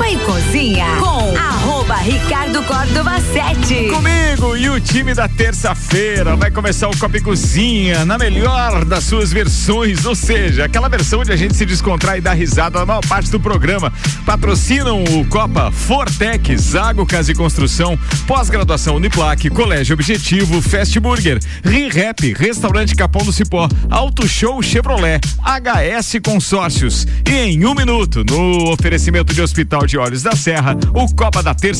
[0.00, 1.36] Copa e Cozinha com
[1.90, 3.88] arroba Ricardo Córdova 7.
[3.88, 9.04] Comigo e o time da terça-feira vai começar o Copa e Cozinha na melhor das
[9.04, 12.86] suas versões, ou seja, aquela versão onde a gente se descontrai e dá risada na
[12.86, 13.92] maior parte do programa.
[14.24, 22.20] Patrocinam o Copa Fortec, Zago Casa e Construção, pós-graduação Uniplac, Colégio Objetivo, Fast Burger, ReRap,
[22.36, 27.06] Restaurante Capão do Cipó, Auto Show Chevrolet, HS Consórcios.
[27.28, 31.54] E em um minuto, no oferecimento de Hospital de Olhos da Serra, o Copa da
[31.54, 31.79] Terça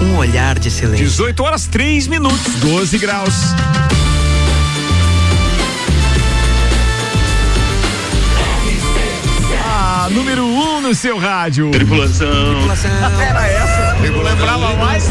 [0.00, 1.04] Um olhar de silêncio.
[1.04, 3.34] 18 horas 3 minutos, 12 graus.
[9.66, 11.70] A número 1 um no seu rádio.
[11.70, 12.26] Tripulação.
[13.20, 13.96] Era essa.
[14.04, 15.08] Eu lembrava mais.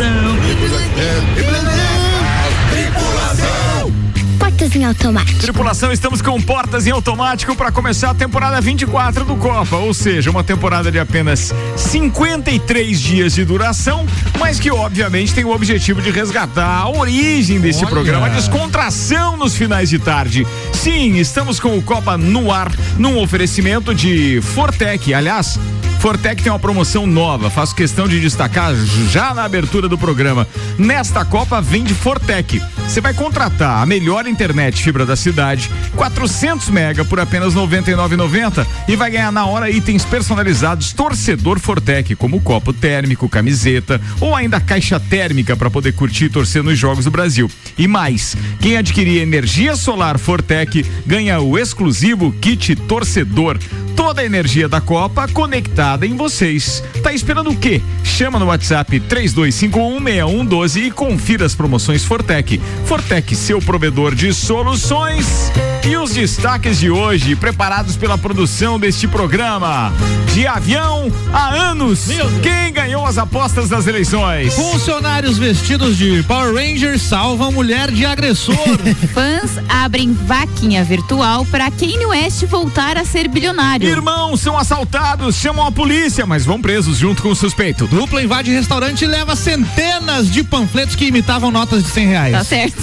[4.59, 5.39] Portas em automático.
[5.39, 10.29] Tripulação, estamos com portas em automático para começar a temporada 24 do Copa, ou seja,
[10.29, 14.05] uma temporada de apenas 53 dias de duração,
[14.37, 17.89] mas que obviamente tem o objetivo de resgatar a origem desse Olha.
[17.89, 20.45] programa, a descontração nos finais de tarde.
[20.73, 25.13] Sim, estamos com o Copa no ar, num oferecimento de Fortec.
[25.13, 25.57] Aliás,
[25.99, 28.73] Fortec tem uma promoção nova, faço questão de destacar
[29.11, 30.47] já na abertura do programa.
[30.77, 32.61] Nesta Copa vem de Fortec.
[32.87, 38.95] Você vai contratar a melhor internet fibra da cidade, 400 mega por apenas 99,90 e
[38.95, 45.01] vai ganhar na hora itens personalizados torcedor Fortec, como copo térmico, camiseta ou ainda caixa
[45.01, 47.51] térmica para poder curtir e torcer nos jogos do Brasil.
[47.77, 53.59] E mais, quem adquirir energia solar Fortec ganha o exclusivo kit torcedor.
[53.97, 56.83] Toda a energia da Copa conectada em vocês.
[57.01, 57.81] Tá esperando o quê?
[58.03, 62.59] Chama no WhatsApp 32516112 e confira as promoções Fortec.
[62.85, 65.51] Fortec, seu provedor de soluções.
[65.87, 69.91] E os destaques de hoje, preparados pela produção deste programa.
[70.33, 72.07] De avião há anos.
[72.43, 74.53] Quem ganhou as apostas das eleições?
[74.53, 78.55] Funcionários vestidos de Power Rangers salvam mulher de agressor.
[79.13, 83.87] Fãs abrem vaquinha virtual para Kanye West voltar a ser bilionário.
[83.87, 87.87] Irmãos são assaltados, chamam a polícia, mas vão presos junto com o suspeito.
[87.87, 92.33] Dupla invade restaurante e leva centenas de panfletos que imitavam notas de 100 reais.
[92.33, 92.77] Tá certo.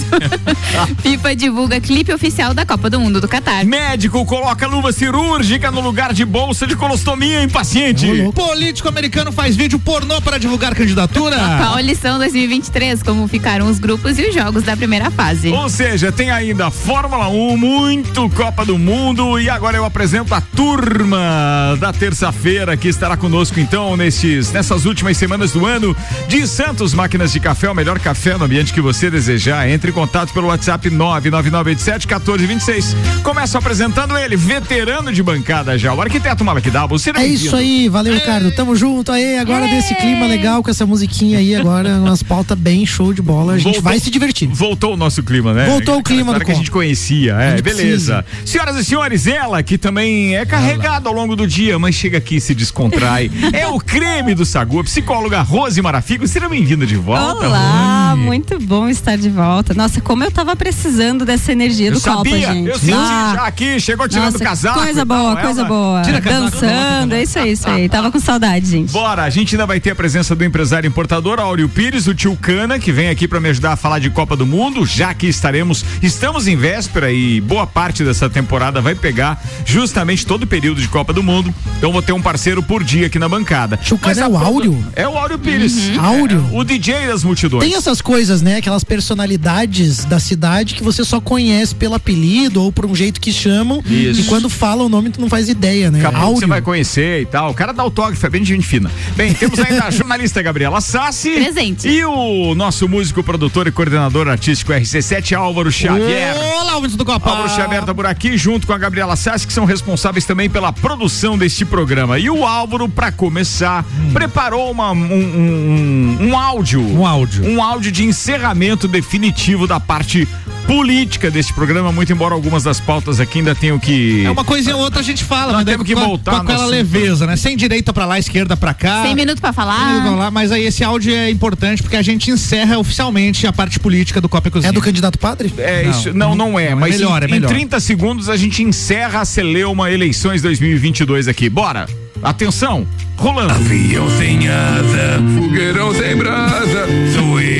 [1.03, 3.63] FIFA divulga clipe oficial da Copa do Mundo do Catar.
[3.65, 8.07] Médico coloca luva cirúrgica no lugar de bolsa de colostomia em paciente.
[8.33, 11.37] Político americano faz vídeo pornô para divulgar candidatura.
[11.61, 13.03] Qual lição 2023?
[13.03, 15.49] Como ficaram os grupos e os jogos da primeira fase.
[15.49, 20.41] Ou seja, tem ainda Fórmula 1, muito Copa do Mundo e agora eu apresento a
[20.41, 25.93] turma da terça-feira que estará conosco então nestes, nessas últimas semanas do ano
[26.29, 29.69] de Santos Máquinas de Café, o melhor café no ambiente que você desejar.
[29.69, 32.95] Entre em contato pelo WhatsApp 99987 1426.
[33.23, 36.97] Começo apresentando ele, veterano de bancada já, o arquiteto Malakidabo.
[36.97, 38.55] Seja É isso aí, valeu, Ricardo.
[38.55, 39.37] Tamo junto aí.
[39.37, 43.53] Agora desse clima legal com essa musiquinha aí, agora umas pautas bem show de bola.
[43.53, 44.47] A gente Voltou- vai se divertir.
[44.47, 45.65] Voltou o nosso clima, né?
[45.65, 48.23] Voltou o clima do que a gente conhecia, é, gente beleza.
[48.45, 52.37] Senhoras e senhores, ela que também é carregada ao longo do dia, mas chega aqui
[52.37, 53.31] e se descontrai.
[53.53, 56.27] é o creme do Sagu, a psicóloga Rose Marafigo.
[56.27, 57.47] Seja bem-vinda de volta.
[57.47, 59.73] Olá, muito bom estar de volta.
[59.73, 62.69] Nossa, como eu tava precisando dessa energia Eu do Copa, sabia, gente.
[62.69, 64.79] eu senti Ah, já aqui, chegou tirando nossa, casaco.
[64.81, 66.01] Coisa boa, tal, coisa ela- boa.
[66.03, 67.89] Tira Dançando, é isso aí, isso aí.
[67.89, 68.91] Tava com saudade, gente.
[68.91, 72.35] Bora, a gente ainda vai ter a presença do empresário importador Áureo Pires, o tio
[72.35, 75.25] Cana, que vem aqui para me ajudar a falar de Copa do Mundo, já que
[75.27, 80.81] estaremos, estamos em véspera e boa parte dessa temporada vai pegar justamente todo o período
[80.81, 81.53] de Copa do Mundo.
[81.77, 83.77] Então vou ter um parceiro por dia aqui na bancada.
[83.77, 84.85] Tio Cana Mas a é o Áureo?
[84.95, 85.97] É o Áureo Pires.
[85.97, 86.45] Áureo?
[86.51, 87.63] É, o DJ das multidões.
[87.63, 88.57] Tem essas coisas né?
[88.57, 93.31] Aquelas personalidades da cidade que você só conhece pelo apelido ou por um jeito que
[93.31, 93.81] chamam.
[93.85, 94.21] Isso.
[94.21, 95.99] E quando fala o nome, tu não faz ideia, né?
[95.99, 96.39] Acabou que Áudio.
[96.41, 97.51] você vai conhecer e tal.
[97.51, 98.91] O cara dá autógrafo, é bem de gente fina.
[99.15, 101.31] Bem, temos ainda a jornalista Gabriela Sassi.
[101.31, 101.87] Presente.
[101.87, 106.35] E o nosso músico, produtor e coordenador artístico RC7, Álvaro Xavier.
[106.59, 107.29] Olá, ouvintes do Copa.
[107.29, 110.73] Álvaro Xavier tá por aqui, junto com a Gabriela Sassi, que são responsáveis também pela
[110.73, 112.19] produção deste programa.
[112.19, 112.56] E o Álvaro,
[112.89, 116.81] pra começar, preparou uma- um, um- um áudio.
[116.81, 117.45] Um áudio.
[117.45, 120.27] Um áudio de encerramento definitivo da parte
[120.67, 124.25] política deste programa, muito embora algumas das pautas aqui ainda tenham que.
[124.25, 126.31] É uma coisinha ou outra a gente fala, Nós mas temos que com, a- voltar
[126.31, 127.35] com aquela leveza, né?
[127.37, 129.03] Sem direita pra lá, esquerda pra cá.
[129.03, 130.15] Sem minuto pra Vamos falar.
[130.15, 134.19] lá, mas aí esse áudio é importante porque a gente encerra oficialmente a parte política
[134.19, 134.69] do Copa e Cozinha.
[134.69, 135.53] É do candidato padre?
[135.57, 137.49] É, Não, isso, não, não é, não, é mas melhor, em, é melhor.
[137.51, 141.49] em 30 segundos a gente encerra a Celeuma Eleições 2022 aqui.
[141.49, 141.87] Bora!
[142.21, 142.85] Atenção,
[143.15, 143.53] rolando.
[143.53, 147.56] Avião sem asa, fogueirão sem brasa, sou eu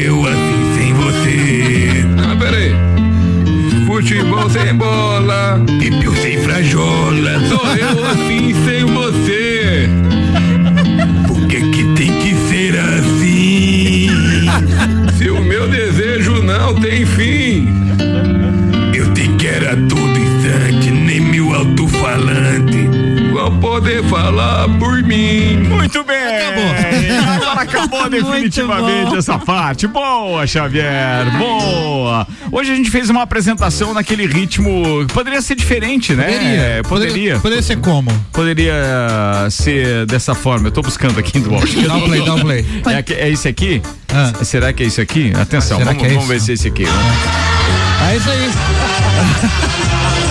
[4.49, 9.89] Sem bola, pipiu sem frajola, sou eu assim sem você.
[11.27, 14.09] Por que que tem que ser assim?
[15.17, 17.67] Se o meu desejo não tem fim.
[18.93, 22.87] Eu te quero a todo instante, nem meu alto-falante
[23.37, 25.57] vão poder falar por mim.
[25.69, 26.16] Muito bem!
[27.61, 29.87] Acabou definitivamente essa parte.
[29.87, 31.31] Boa, Xavier!
[31.37, 32.27] Boa!
[32.51, 35.05] Hoje a gente fez uma apresentação naquele ritmo.
[35.13, 36.77] Poderia ser diferente, né?
[36.77, 37.39] É, Poderia.
[37.39, 38.11] Poderia ser como?
[38.31, 38.73] Poderia
[39.49, 40.67] ser dessa forma.
[40.67, 41.87] Eu tô buscando aqui do áudio.
[41.87, 42.65] Dá um play, dá um play.
[42.85, 43.81] É, é esse aqui?
[44.13, 44.43] Ah.
[44.43, 45.33] Será que é isso aqui?
[45.35, 46.83] Atenção, Será vamos, é vamos ver se é esse aqui.
[46.83, 49.87] É isso aí.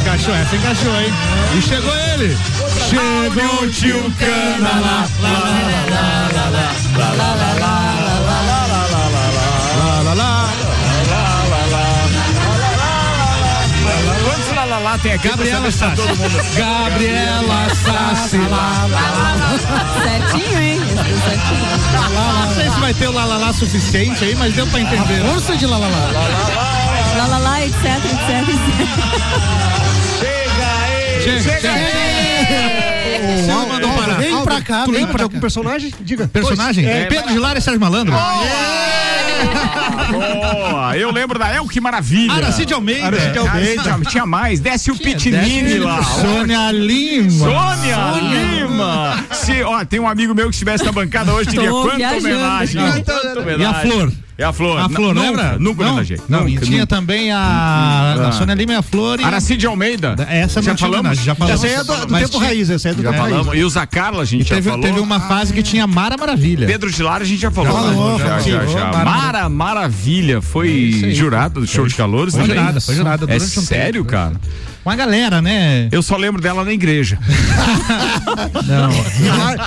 [0.00, 1.12] Encaixou essa, encaixou, hein?
[1.56, 2.36] E chegou ele.
[2.88, 5.50] Chegou o tio Cana lá, lá, lá,
[5.90, 6.50] lá, lá,
[6.96, 9.12] lá, lá, lá, lá, lá, lá, lá, lá,
[9.78, 10.52] lá, lá, lá.
[14.24, 15.28] Quantos lá, lá, lá tem aqui?
[15.28, 16.08] Gabriela Pra saber se tá Sassi.
[16.08, 16.54] todo mundo.
[16.56, 18.38] Gabriela Sassi.
[18.38, 19.58] Lá, lá, lá.
[20.02, 20.80] Certinho, hein?
[20.82, 21.66] Esse certinho.
[22.44, 25.24] Não sei se vai ter o lalala suficiente aí, mas deu pra entender.
[25.24, 25.96] Força de lá, lá, lá.
[25.98, 26.18] Lá, lá,
[26.56, 26.81] lá,
[27.16, 28.48] etc, etc,
[31.22, 31.72] Chega, chega.
[33.36, 34.14] Você não mandou parar.
[34.14, 35.24] Vem pra cá, Tu vem lembra de pra cá.
[35.24, 35.94] algum personagem?
[36.00, 36.26] Diga.
[36.28, 36.84] Personagem?
[36.86, 38.12] É, Pedro de Lara e Sérgio Malandro.
[40.10, 40.96] Boa!
[40.96, 42.32] Eu lembro da El, que maravilha!
[42.32, 43.06] Aracide Almeida.
[43.06, 43.82] Aracide Almeida.
[43.82, 46.02] Tinha, tinha mais, desce o Pitinini lá.
[46.02, 47.30] Sônia Lima.
[47.30, 49.24] Sônia Lima!
[49.32, 52.18] Se, ó, tem um amigo meu que estivesse na bancada hoje, diria viajando.
[52.18, 52.82] homenagem.
[53.58, 53.74] E a.
[53.74, 54.12] Flor?
[54.38, 54.80] E a Flor.
[54.80, 55.58] A Flor, Nunca, lembra?
[55.58, 56.18] Nunca não, homenagei.
[56.28, 59.20] Não, e tinha também a, a Sônia Lima e a Flor.
[59.20, 59.24] E...
[59.24, 60.16] Aracide Almeida.
[60.28, 61.18] Essa já não falamos?
[61.18, 61.62] já falamos.
[61.64, 63.36] Essa é do, do tempo raiz, essa aí é do Já tempo raiz.
[63.36, 63.58] falamos.
[63.60, 64.80] E o Zacarla, a gente já falou.
[64.80, 66.66] teve uma fase que tinha Mara Maravilha.
[66.66, 67.72] Pedro de Lara a gente já falou.
[67.72, 68.86] falou, já, já, já.
[68.90, 71.14] Mara- Mara Maravilha foi aí.
[71.14, 72.56] jurada do show de calores Foi também.
[72.58, 74.06] jurada, foi jurada É sério, tempo.
[74.10, 74.34] cara?
[74.84, 75.88] Uma galera, né?
[75.92, 77.18] Eu só lembro dela na igreja.
[78.66, 78.90] Não.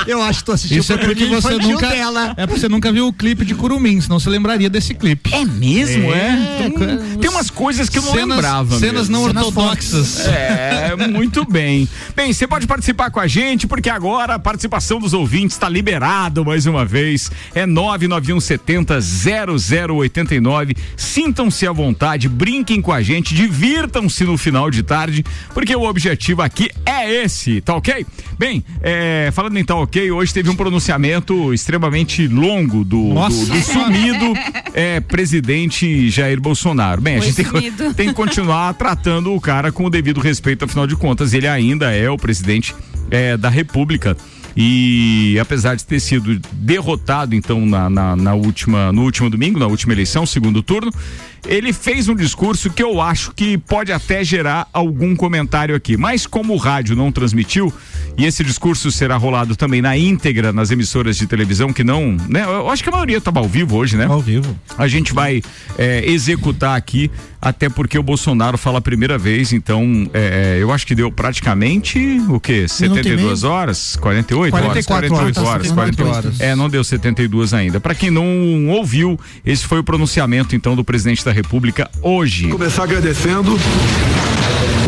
[0.08, 1.88] Eu acho que tu assistiu Isso é porque você nunca.
[1.88, 2.34] dela.
[2.36, 5.34] É porque você nunca viu o clipe de Curumim, senão você lembraria desse clipe.
[5.34, 6.58] É mesmo, é?
[6.58, 7.18] Tem, É.
[7.20, 8.78] tem umas coisas que eu não cenas, lembrava.
[8.80, 9.14] Cenas mesmo.
[9.14, 10.28] não ortodoxas.
[10.28, 11.88] É, muito bem.
[12.16, 16.44] Bem, você pode participar com a gente, porque agora a participação dos ouvintes está liberado
[16.44, 17.32] mais uma vez.
[17.54, 20.76] É 99170 0089.
[20.98, 25.05] Sintam-se à vontade, brinquem com a gente, divirtam-se no final de tarde,
[25.54, 28.06] porque o objetivo aqui é esse, tá ok?
[28.38, 33.52] Bem, é, falando em tá ok, hoje teve um pronunciamento extremamente longo do, Nossa do,
[33.54, 34.34] do sumido
[34.74, 37.02] é, presidente Jair Bolsonaro.
[37.02, 40.66] Bem, a Foi gente tem, tem que continuar tratando o cara com o devido respeito,
[40.66, 42.76] afinal de contas, ele ainda é o presidente
[43.10, 44.16] é, da República.
[44.58, 49.68] E apesar de ter sido derrotado, então, na, na, na última, no último domingo, na
[49.68, 50.92] última eleição, segundo turno,
[51.48, 55.98] ele fez um discurso que eu acho que pode até gerar algum comentário aqui.
[55.98, 57.74] Mas como o rádio não transmitiu,
[58.18, 62.44] e esse discurso será rolado também na íntegra nas emissoras de televisão que não, né?
[62.44, 64.06] Eu acho que a maioria estava ao vivo hoje, né?
[64.06, 64.58] Ao vivo.
[64.78, 65.42] A gente vai
[65.78, 67.12] é, executar aqui,
[67.42, 72.00] até porque o Bolsonaro fala a primeira vez, então é, eu acho que deu praticamente
[72.30, 72.68] o quê?
[72.68, 73.96] 72 horas?
[73.98, 74.86] 48 horas?
[74.86, 75.72] 44 48 horas, horas.
[75.72, 77.80] 48 48 É, não deu 72 ainda.
[77.80, 82.48] Para quem não ouviu, esse foi o pronunciamento então do presidente da República hoje.
[82.48, 83.60] Começar agradecendo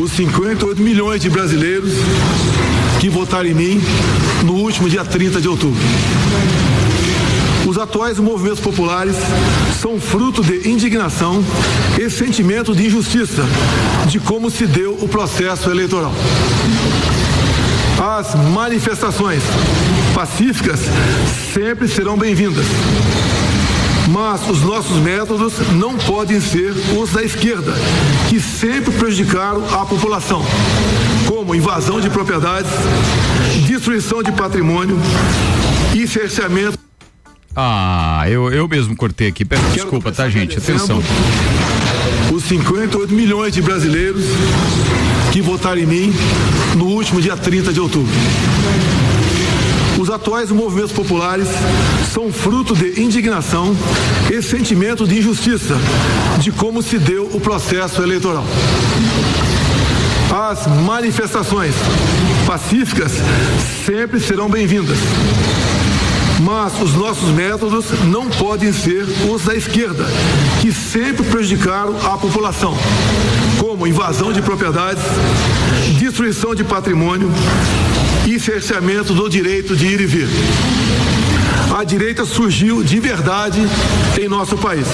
[0.02, 1.92] os 58 milhões de brasileiros
[3.02, 3.82] que votaram em mim
[4.46, 5.80] no último dia 30 de outubro.
[7.68, 9.18] Os atuais movimentos populares
[9.82, 11.44] são fruto de indignação
[12.00, 13.44] e sentimento de injustiça
[14.08, 16.14] de como se deu o processo eleitoral.
[18.00, 19.44] As manifestações
[20.16, 20.80] pacíficas
[21.54, 22.66] sempre serão bem-vindas.
[24.08, 27.74] Mas os nossos métodos não podem ser os da esquerda,
[28.30, 30.44] que sempre prejudicaram a população,
[31.28, 32.72] como invasão de propriedades,
[33.68, 34.98] destruição de patrimônio
[35.94, 36.78] e cerceamento.
[37.56, 39.44] Ah, eu, eu mesmo cortei aqui.
[39.44, 40.58] Peço desculpa, tá, gente?
[40.58, 41.02] Atenção.
[42.32, 44.24] Os 58 milhões de brasileiros
[45.32, 46.14] que votaram em mim
[46.76, 48.14] no último dia 30 de outubro.
[50.00, 51.48] Os atuais movimentos populares
[52.14, 53.76] são fruto de indignação
[54.32, 55.76] e sentimento de injustiça
[56.40, 58.46] de como se deu o processo eleitoral.
[60.32, 61.74] As manifestações
[62.46, 63.12] pacíficas
[63.86, 65.00] sempre serão bem-vindas.
[66.42, 70.06] Mas os nossos métodos não podem ser os da esquerda,
[70.62, 72.78] que sempre prejudicaram a população,
[73.60, 75.02] como invasão de propriedades,
[75.98, 77.32] destruição de patrimônio
[78.28, 80.28] e cerceamento do direito de ir e vir.
[81.74, 83.66] A direita surgiu de verdade
[84.20, 84.86] em nosso país.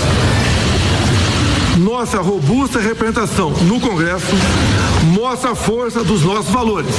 [1.79, 4.27] Nossa robusta representação no Congresso
[5.15, 6.93] mostra a força dos nossos valores: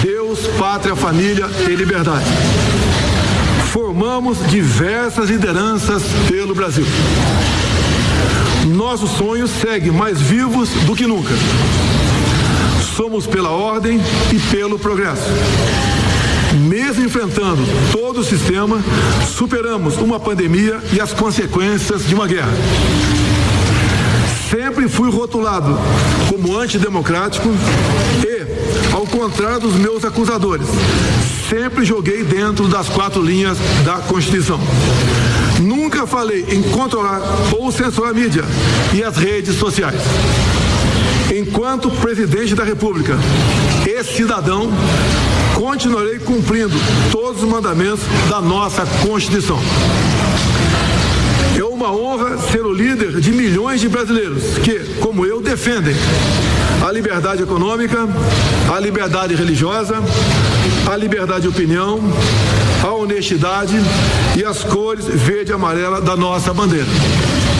[0.00, 2.26] Deus, pátria, família e liberdade.
[3.72, 6.86] Formamos diversas lideranças pelo Brasil.
[8.68, 11.34] Nossos sonhos seguem mais vivos do que nunca.
[12.98, 14.00] Somos pela ordem
[14.32, 15.22] e pelo progresso.
[16.66, 17.62] Mesmo enfrentando
[17.92, 18.82] todo o sistema,
[19.36, 22.50] superamos uma pandemia e as consequências de uma guerra.
[24.50, 25.78] Sempre fui rotulado
[26.28, 27.48] como antidemocrático
[28.26, 30.66] e, ao contrário dos meus acusadores,
[31.48, 34.58] sempre joguei dentro das quatro linhas da Constituição.
[35.60, 37.22] Nunca falei em controlar
[37.56, 38.42] ou censurar a mídia
[38.92, 40.00] e as redes sociais.
[41.48, 43.14] Enquanto presidente da República
[43.86, 44.70] e cidadão,
[45.54, 46.74] continuarei cumprindo
[47.10, 49.58] todos os mandamentos da nossa Constituição.
[51.58, 55.94] É uma honra ser o líder de milhões de brasileiros que, como eu, defendem
[56.86, 58.06] a liberdade econômica,
[58.70, 59.96] a liberdade religiosa,
[60.86, 61.98] a liberdade de opinião,
[62.84, 63.74] a honestidade
[64.36, 66.86] e as cores verde e amarela da nossa bandeira.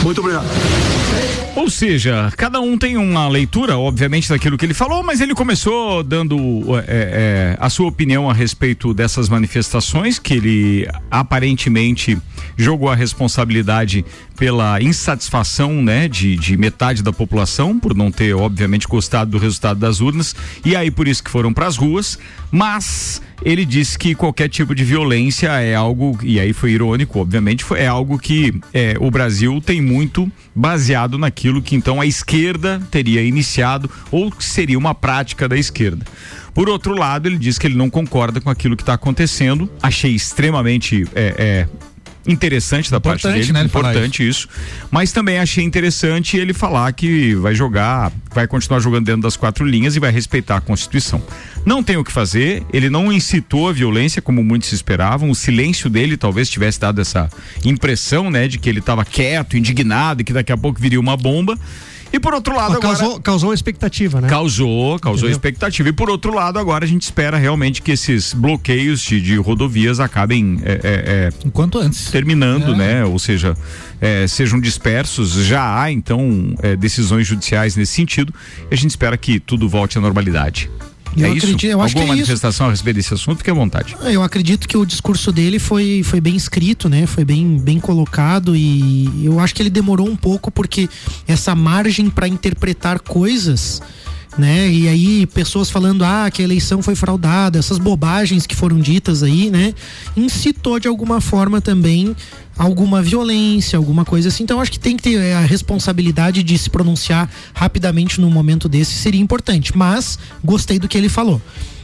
[0.03, 0.45] Muito obrigado.
[1.55, 6.03] Ou seja, cada um tem uma leitura, obviamente, daquilo que ele falou, mas ele começou
[6.03, 6.37] dando
[6.79, 12.17] é, é, a sua opinião a respeito dessas manifestações, que ele aparentemente
[12.57, 14.05] jogou a responsabilidade
[14.37, 19.79] pela insatisfação, né, de, de metade da população, por não ter, obviamente, gostado do resultado
[19.79, 22.17] das urnas, e aí por isso que foram para as ruas,
[22.51, 27.63] mas ele disse que qualquer tipo de violência é algo, e aí foi irônico, obviamente,
[27.63, 32.81] foi, é algo que é, o Brasil tem muito baseado naquilo que então a esquerda
[32.91, 36.05] teria iniciado ou que seria uma prática da esquerda.
[36.53, 39.69] Por outro lado, ele diz que ele não concorda com aquilo que está acontecendo.
[39.81, 41.67] Achei extremamente é, é,
[42.27, 44.47] interessante da parte Importante, dele, né, importante isso.
[44.91, 49.65] Mas também achei interessante ele falar que vai jogar, vai continuar jogando dentro das quatro
[49.65, 51.21] linhas e vai respeitar a Constituição.
[51.65, 55.29] Não tem o que fazer, ele não incitou a violência como muitos esperavam.
[55.29, 57.29] O silêncio dele talvez tivesse dado essa
[57.63, 61.17] impressão, né, de que ele estava quieto, indignado e que daqui a pouco viria uma
[61.17, 61.57] bomba.
[62.11, 62.97] E por outro lado, Mas agora.
[62.97, 64.27] causou, causou uma expectativa, né?
[64.27, 65.31] Causou, causou Entendeu?
[65.31, 65.89] expectativa.
[65.89, 69.99] E por outro lado, agora a gente espera realmente que esses bloqueios de, de rodovias
[69.99, 72.09] acabem é, é, é, Enquanto antes.
[72.09, 72.77] terminando, É.
[72.77, 73.05] né?
[73.05, 73.55] Ou seja,
[74.01, 75.33] é, sejam dispersos.
[75.45, 78.33] Já há, então, é, decisões judiciais nesse sentido.
[78.71, 80.69] E a gente espera que tudo volte à normalidade.
[81.17, 81.37] Eu é isso?
[81.45, 82.07] acredito- acho Alguma que é isso.
[82.15, 83.37] manifestação a respeito desse assunto?
[83.39, 83.95] Fique à vontade.
[84.03, 87.05] Eu acredito que o discurso dele foi, foi bem escrito, né?
[87.05, 90.87] Foi bem, bem colocado e eu acho que ele demorou um pouco porque
[91.27, 93.81] essa margem para interpretar coisas
[94.37, 94.69] né?
[94.69, 99.23] E aí pessoas falando ah, que a eleição foi fraudada, essas bobagens que foram ditas
[99.23, 99.73] aí, né?
[100.15, 102.15] Incitou de alguma forma também
[102.57, 104.43] alguma violência, alguma coisa assim.
[104.43, 108.67] Então acho que tem que ter é, a responsabilidade de se pronunciar rapidamente num momento
[108.67, 109.75] desse seria importante.
[109.75, 111.41] Mas gostei do que ele falou.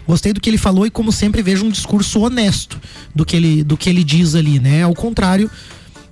[0.08, 2.80] Gostei do que ele falou e como sempre vejo um discurso honesto
[3.14, 4.84] do que ele do que ele diz ali, né?
[4.84, 5.50] Ao contrário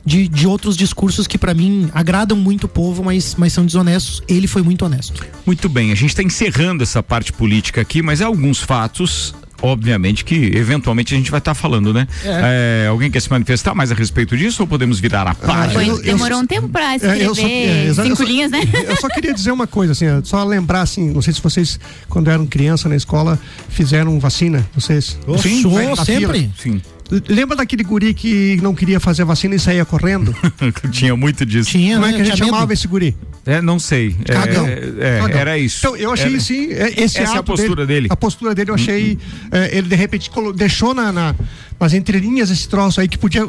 [0.05, 4.22] de, de outros discursos que pra mim agradam muito o povo, mas, mas são desonestos.
[4.27, 5.25] Ele foi muito honesto.
[5.45, 9.33] Muito bem, a gente está encerrando essa parte política aqui, mas há alguns fatos.
[9.65, 12.05] Obviamente que eventualmente a gente vai estar falando, né?
[12.25, 15.86] É, alguém quer se manifestar mais a respeito disso ou podemos virar a página?
[15.86, 18.60] Foi- demorou um tempo pra escrever eu só- é, eu cinco só- linhas, né?
[18.86, 21.79] Eu só queria dizer uma coisa, assim, ó, só lembrar, assim, não sei se vocês,
[22.10, 25.17] quando eram criança na escola, fizeram vacina, vocês?
[25.41, 26.05] Sim, Sou, Na fila.
[26.05, 26.51] sempre.
[26.62, 26.81] Sim.
[27.27, 30.36] Lembra daquele guri que não queria fazer vacina e saía correndo?
[30.91, 31.70] Tinha muito disso.
[31.72, 32.15] Tinha, Como é né?
[32.17, 32.55] que a gente Tinha medo.
[32.55, 33.15] chamava esse guri?
[33.46, 34.15] É, não sei.
[34.27, 34.67] É, Cagão.
[34.67, 35.39] é, Cagão.
[35.39, 35.79] era isso.
[35.79, 38.08] Então, eu achei Era- assim, é, esse Essa é a postura dele.
[38.10, 39.17] A postura dele eu achei,
[39.51, 41.36] é, ele de repente colo- deixou na, na-
[41.79, 43.48] nas entrelinhas esse troço aí que podia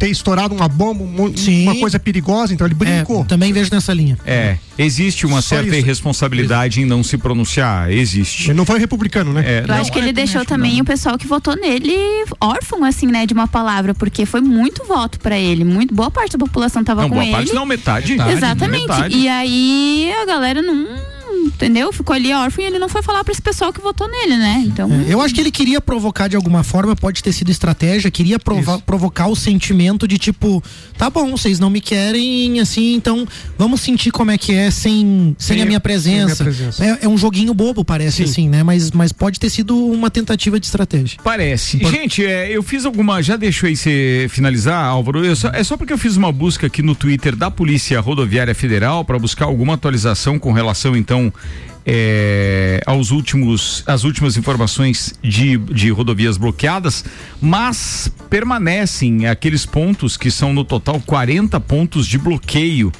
[0.00, 3.22] ter estourado uma bomba, um- uma coisa perigosa, então ele É, brincou.
[3.26, 4.16] também vejo nessa linha.
[4.24, 5.76] É, existe uma Só certa isso.
[5.76, 7.90] irresponsabilidade em não se pronunciar.
[7.92, 8.44] Existe.
[8.46, 9.44] Ele não foi republicano, né?
[9.46, 10.80] É, Eu não, acho que é, ele deixou acho que também não.
[10.80, 11.92] o pessoal que votou nele
[12.40, 15.64] órfão, assim, né, de uma palavra, porque foi muito voto pra ele.
[15.64, 17.32] Muito, boa parte da população tava Não, com boa ele.
[17.32, 18.14] parte não, metade.
[18.14, 18.88] Exatamente.
[18.88, 19.16] Metade.
[19.18, 21.09] E aí a galera não.
[21.46, 21.92] Entendeu?
[21.92, 24.62] Ficou ali órfão e ele não foi falar pra esse pessoal que votou nele, né?
[24.66, 24.90] Então.
[24.92, 28.38] É, eu acho que ele queria provocar de alguma forma, pode ter sido estratégia, queria
[28.38, 30.62] prova- provocar o sentimento de tipo,
[30.96, 33.26] tá bom, vocês não me querem assim, então
[33.58, 36.42] vamos sentir como é que é sem, sem, Sem a minha presença.
[36.42, 36.84] a minha presença.
[36.84, 38.24] É, é um joguinho bobo, parece Sim.
[38.24, 38.62] assim, né?
[38.62, 41.18] Mas, mas pode ter sido uma tentativa de estratégia.
[41.22, 41.78] Parece.
[41.78, 43.22] Gente, é, eu fiz alguma.
[43.22, 45.24] Já deixou aí você finalizar, Álvaro?
[45.24, 48.54] Eu só- é só porque eu fiz uma busca aqui no Twitter da Polícia Rodoviária
[48.54, 51.29] Federal para buscar alguma atualização com relação, então.
[51.84, 57.04] É, aos últimos as últimas informações de, de rodovias bloqueadas,
[57.40, 62.92] mas permanecem aqueles pontos que são no total 40 pontos de bloqueio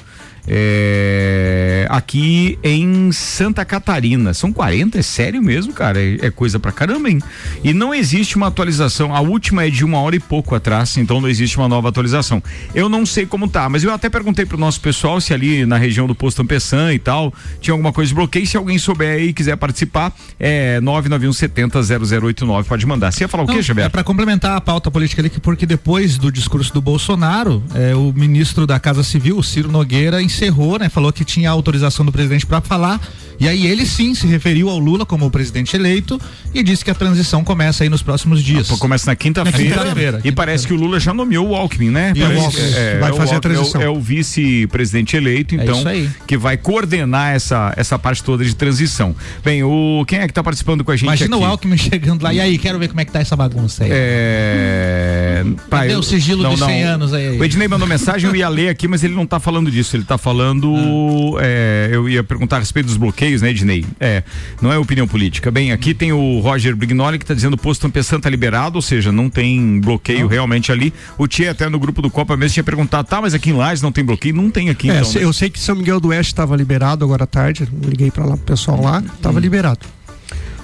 [0.47, 4.33] é, aqui em Santa Catarina.
[4.33, 4.99] São 40?
[4.99, 6.01] É sério mesmo, cara?
[6.01, 7.19] É, é coisa pra caramba, hein?
[7.63, 9.15] E não existe uma atualização.
[9.15, 12.41] A última é de uma hora e pouco atrás, então não existe uma nova atualização.
[12.73, 15.77] Eu não sei como tá, mas eu até perguntei pro nosso pessoal se ali na
[15.77, 18.45] região do posto Ampeçan e tal tinha alguma coisa de bloqueio.
[18.47, 22.63] Se alguém souber aí e quiser participar, é 991700089.
[22.65, 23.11] Pode mandar.
[23.11, 23.85] Você ia falar o quê, Não, Xavier?
[23.87, 27.95] É para complementar a pauta política ali, que porque depois do discurso do Bolsonaro, é,
[27.95, 30.89] o ministro da Casa Civil, o Ciro Nogueira, encerrou, né?
[30.89, 32.99] Falou que tinha autorização do presidente para falar.
[33.41, 36.21] E aí ele sim se referiu ao Lula como o presidente eleito
[36.53, 38.67] e disse que a transição começa aí nos próximos dias.
[38.67, 39.79] Pô, Começa na quinta-feira.
[39.79, 42.13] quinta-feira, e parece que o Lula já nomeou o Alckmin, né?
[42.15, 43.81] E Parece o que vai o fazer a Alckmin, transição.
[43.81, 45.83] É o, é o vice-presidente eleito, É então,
[46.27, 49.15] que vai coordenar essa, essa parte toda de transição.
[49.43, 51.45] Bem, o quem é que tá participando com a gente Imagina aqui?
[51.45, 52.33] o Alckmin chegando lá.
[52.33, 53.89] E aí, quero ver como é que tá essa bagunça aí.
[53.91, 55.43] É...
[55.69, 57.39] Pai, Cadê o sigilo de 100 anos aí?
[57.39, 59.95] O Ednei mandou mensagem, eu ia ler aqui, mas ele não tá falando disso.
[59.95, 60.71] Ele tá falando.
[61.31, 61.39] Ah.
[61.41, 63.85] é, eu ia perguntar a respeito dos bloqueios, né, Ednei?
[63.99, 64.23] É,
[64.59, 65.51] não é opinião política.
[65.51, 68.81] Bem, aqui tem o Roger Brignoli que tá dizendo o posto Ampessan tá liberado, ou
[68.81, 70.91] seja, não tem bloqueio realmente ali.
[71.19, 73.83] O Tia até no grupo do Copa mesmo tinha perguntado, tá, mas aqui em Lages
[73.83, 74.33] não tem bloqueio?
[74.35, 75.05] Não tem aqui, É, então.
[75.05, 75.25] se- né?
[75.25, 77.67] eu sei que São Miguel do Oeste estava liberado agora à tarde.
[77.85, 79.41] Liguei para lá pro pessoal lá, estava Hum.
[79.41, 79.79] liberado.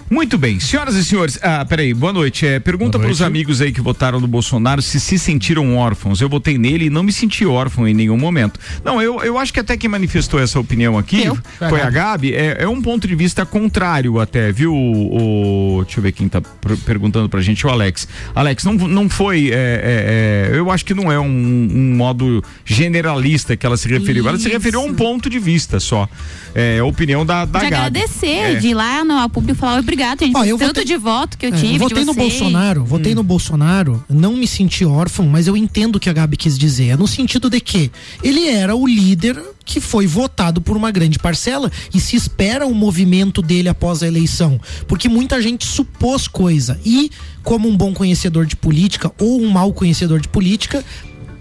[0.10, 2.46] Muito bem, senhoras e senhores, ah, peraí, boa noite.
[2.48, 6.22] É, pergunta para os amigos aí que votaram no Bolsonaro se se sentiram órfãos.
[6.22, 8.58] Eu votei nele e não me senti órfão em nenhum momento.
[8.86, 11.38] Não, eu, eu acho que até quem manifestou essa opinião aqui Eu.
[11.70, 12.34] foi a Gabi.
[12.34, 14.74] É, é um ponto de vista contrário até, viu?
[14.74, 18.08] O, deixa eu ver quem tá per- perguntando pra gente, o Alex.
[18.34, 19.50] Alex, não, não foi.
[19.52, 23.90] é, é, é, eu acho que não é um, um modo generalista que ela se
[23.90, 24.26] referiu.
[24.26, 24.54] Ela se Isso.
[24.54, 26.08] referiu a um ponto de vista só.
[26.56, 27.76] É a opinião da, da de Gabi.
[27.76, 28.56] agradecer, É.
[28.56, 30.36] de ir lá no público falar obrigado, gente.
[30.36, 31.78] Ó, eu tanto votei- de voto que eu É, tive.
[31.78, 32.14] votei de no.
[32.14, 36.38] Bolsonaro, votei no Bolsonaro, não me senti órfão, mas eu entendo o que a Gabi
[36.38, 36.90] quis dizer.
[36.90, 37.92] É no sentido de que
[38.24, 42.74] ele era o líder que foi votado por uma grande parcela e se espera o
[42.74, 44.60] movimento dele após a eleição.
[44.88, 46.80] Porque muita gente supôs coisa.
[46.86, 47.12] E,
[47.44, 50.84] como um bom conhecedor de política ou um mau conhecedor de política,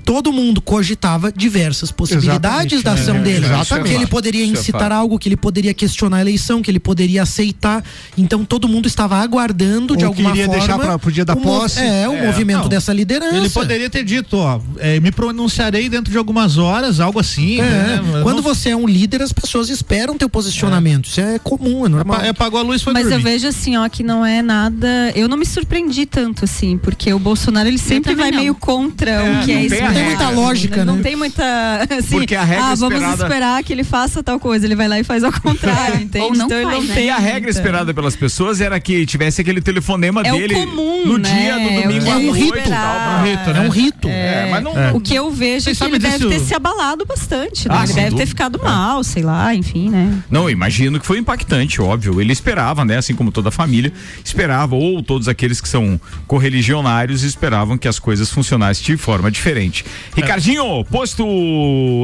[0.07, 3.45] todo mundo cogitava diversas possibilidades Exatamente, da ação é, dele.
[3.45, 3.89] exatamente.
[3.89, 6.79] Que ele poderia Isso é incitar algo, que ele poderia questionar a eleição, que ele
[6.79, 7.85] poderia aceitar.
[8.17, 10.59] Então todo mundo estava aguardando de Ou alguma queria forma.
[10.61, 11.81] deixar pra- pro dia da o posse.
[11.81, 12.69] É, o É, movimento não.
[12.69, 13.37] dessa liderança.
[13.37, 17.59] Ele poderia ter dito, ó, é, me pronunciarei dentro de algumas horas, algo assim.
[17.61, 18.01] É, né?
[18.23, 21.07] Quando não- você é um líder, as pessoas esperam teu posicionamento.
[21.09, 22.21] Isso é comum, é normal.
[22.21, 23.25] É, apagou a luz foi Mas eu dormir.
[23.25, 24.87] vejo assim, ó, que não é nada.
[25.17, 28.39] Eu não me surpreendi tanto, assim, porque o Bolsonaro ele sempre vai não.
[28.39, 31.03] meio contra É, o que é não tem tem muita lógica, Não né?
[31.03, 31.45] tem muita.
[31.99, 34.67] Assim, Porque a regra ah, vamos esperada- esperar que ele faça tal coisa.
[34.67, 36.25] Ele vai lá e faz ao contrário, entende?
[36.25, 36.95] Ou não então ele faz, não né?
[36.95, 37.07] tem.
[37.07, 41.19] E a regra esperada pelas pessoas era que tivesse aquele telefonema É dele comum, no
[41.19, 41.29] né?
[41.29, 42.43] dia do É domingo à é noite.
[42.45, 42.71] rito.
[42.71, 42.97] tal.
[42.97, 43.59] É um rito, né?
[43.59, 44.09] É um rito.
[44.09, 46.29] É, mas não, O que eu vejo é que ele deve disso?
[46.29, 47.75] ter se abalado bastante, né?
[47.79, 48.23] Ah, ele deve dúvida.
[48.23, 50.19] ter ficado mal, sei lá, enfim, né?
[50.31, 52.21] Não, imagino que foi impactante, óbvio.
[52.21, 52.99] Ele esperava, né?
[52.99, 53.93] Assim como toda a família,
[54.25, 59.85] esperava, ou todos aqueles que são correligionários esperavam que as coisas funcionassem de forma diferente.
[60.15, 61.25] Ricardinho, posto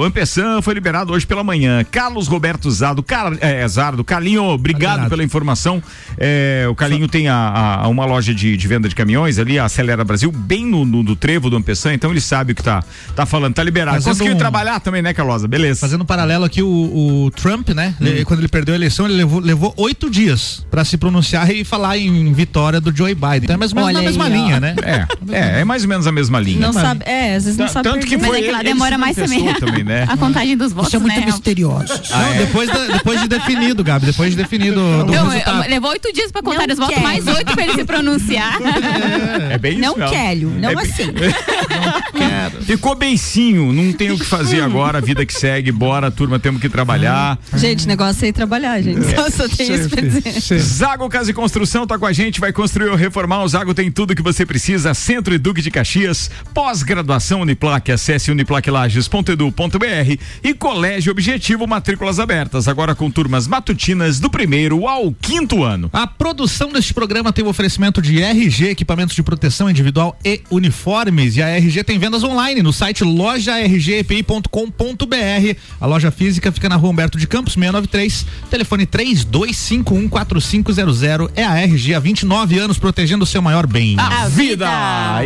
[0.04, 1.84] Ampessan foi liberado hoje pela manhã.
[1.90, 5.82] Carlos Roberto Zado, Car, é, Zardo, Calinho, obrigado pela informação.
[6.18, 9.64] É, o Calinho tem a, a- uma loja de, de venda de caminhões ali, a
[9.64, 12.82] Acelera Brasil, bem no, no, no trevo do Ampessan, então ele sabe o que tá,
[13.14, 13.96] tá falando, tá liberado.
[13.96, 15.46] Fazendo Conseguiu um- trabalhar também, né, Carlosa?
[15.48, 15.80] Beleza.
[15.80, 17.94] Fazendo um paralelo aqui, o, o Trump, né?
[18.00, 18.06] Hum.
[18.06, 21.64] ele- quando ele perdeu a eleição, ele levou, levou oito dias pra se pronunciar e
[21.64, 23.40] falar em vitória do Joe Biden.
[23.44, 24.28] Então é mais ou menos na aí, mesma ó.
[24.28, 24.74] linha, né?
[24.82, 26.60] É, é, é mais ou menos a mesma linha.
[26.60, 29.14] Não sabe, é, às vezes não Tanto que foi é que lá ele- demora mais
[29.16, 29.54] também.
[29.54, 30.04] também, né?
[30.08, 31.26] A contagem dos votos, Isso é muito né?
[31.26, 31.92] misterioso.
[32.10, 35.64] Não, depois, da- depois de definido, Gabi, depois de definido do Não, resultado.
[35.64, 37.06] eu- levou oito dias pra contar Não os votos, quero.
[37.06, 38.58] mais oito pra ele se pronunciar.
[39.52, 39.80] É bem isso.
[39.80, 40.10] Não mesmo.
[40.10, 40.86] quero, não É bem-
[41.82, 42.64] assim.
[42.64, 46.60] Ficou beicinho, não tem o que fazer agora, a vida que segue, bora, turma, temos
[46.60, 47.38] que trabalhar.
[47.54, 49.00] Gente, negócio é ir trabalhar, gente.
[49.14, 50.58] Só, só tem isso pra dizer.
[50.60, 53.42] Zago Casa e Construção tá com a gente, vai construir ou reformar.
[53.42, 54.94] O Zago tem tudo que você precisa.
[54.94, 62.94] Centro e Duque de Caxias, pós-graduação Uniplac, acesse uniplaclages.edu.br e Colégio Objetivo Matrículas Abertas, agora
[62.94, 65.90] com turmas matutinas do primeiro ao quinto ano.
[65.92, 71.36] A produção deste programa tem o oferecimento de RG, equipamentos de proteção individual e uniformes.
[71.36, 75.56] E a RG tem vendas online no site lojargpi.com.br.
[75.80, 78.26] A loja física fica na rua Humberto de Campos, 693.
[78.50, 81.30] Telefone 32514500.
[81.34, 83.96] É a RG há 29 anos protegendo o seu maior bem.
[83.98, 84.68] A vida!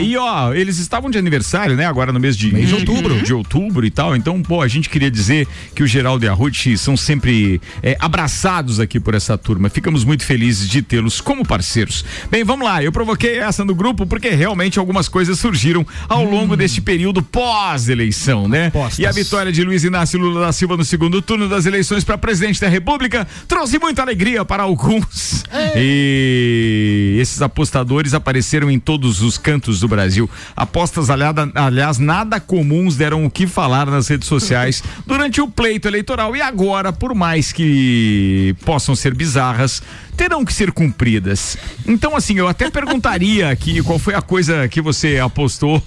[0.01, 1.87] E ó, eles estavam de aniversário, né?
[1.87, 3.23] Agora no mês de, Mês de outubro.
[3.23, 4.15] De outubro e tal.
[4.15, 7.97] Então, pô, a gente queria dizer que o Geraldo e a Ruth são sempre é,
[7.99, 9.69] abraçados aqui por essa turma.
[9.69, 12.05] Ficamos muito felizes de tê-los como parceiros.
[12.31, 12.83] Bem, vamos lá.
[12.83, 18.49] Eu provoquei essa no grupo porque realmente algumas coisas surgiram ao longo deste período pós-eleição,
[18.49, 18.67] né?
[18.67, 18.99] Apostas.
[18.99, 22.19] E a vitória de Luiz Inácio Lula da Silva no segundo turno das eleições para
[22.19, 25.45] presidente da República trouxe muita alegria para alguns.
[25.77, 30.29] E esses apostadores apareceram em todos os cantos do Brasil.
[30.57, 36.35] Apostas, aliás, nada comuns deram o que falar nas redes sociais durante o pleito eleitoral.
[36.35, 39.83] E agora, por mais que possam ser bizarras,
[40.17, 41.57] terão que ser cumpridas.
[41.87, 45.83] Então, assim, eu até perguntaria aqui qual foi a coisa que você apostou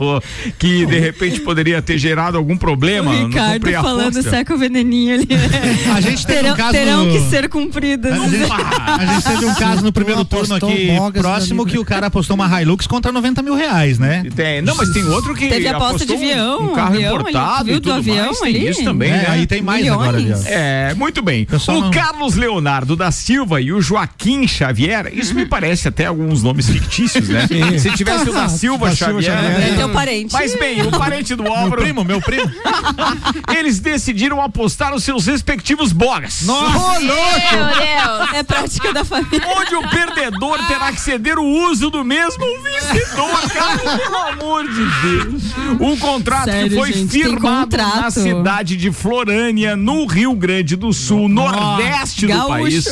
[0.58, 3.10] que de repente poderia ter gerado algum problema.
[3.12, 4.30] O Ricardo falando aposta.
[4.30, 5.26] seca o veneninho ali.
[5.26, 5.92] né?
[5.94, 8.12] A gente teve terão, um caso terão no- que ser cumpridas.
[8.12, 11.84] A gente, a gente teve um caso no primeiro turno aqui bogas próximo que o
[11.84, 14.24] cara apostou uma Hilux contra 90 mil reais, né?
[14.34, 17.64] Tem, não, mas tem outro que Teve aposta apostou de avião, um, carro avião importado
[17.66, 18.38] viu e do tudo avião mais.
[18.40, 18.68] Tem ali?
[18.70, 19.26] isso também, É, né?
[19.28, 20.44] aí tem mais agora, Milhões.
[20.44, 20.50] Bia.
[20.52, 21.44] É, muito bem.
[21.44, 26.06] Pessoal o não- Carlos Leonardo da Silva e o Joaquim Xavier, isso me parece até
[26.06, 27.46] alguns nomes fictícios, né?
[27.78, 29.42] Se tivesse o da Silva Da Silva Xavier.
[29.42, 29.72] Xavier.
[29.72, 30.32] É teu parente.
[30.32, 32.50] Mas bem, o parente do Meu Álvaro, primo, meu primo.
[33.56, 36.42] eles decidiram apostar os seus respectivos bogas.
[36.42, 37.00] Nossa!
[37.00, 38.32] Meu Deus!
[38.34, 39.46] É prática da família.
[39.56, 43.98] Onde o perdedor terá que ceder o uso do mesmo vencedor, cara.
[43.98, 45.42] Pelo amor de Deus.
[45.80, 50.92] Um contrato que Sério, foi gente, firmado na cidade de Florânia, no Rio Grande do
[50.92, 52.84] Sul, nordeste do gaúcho país.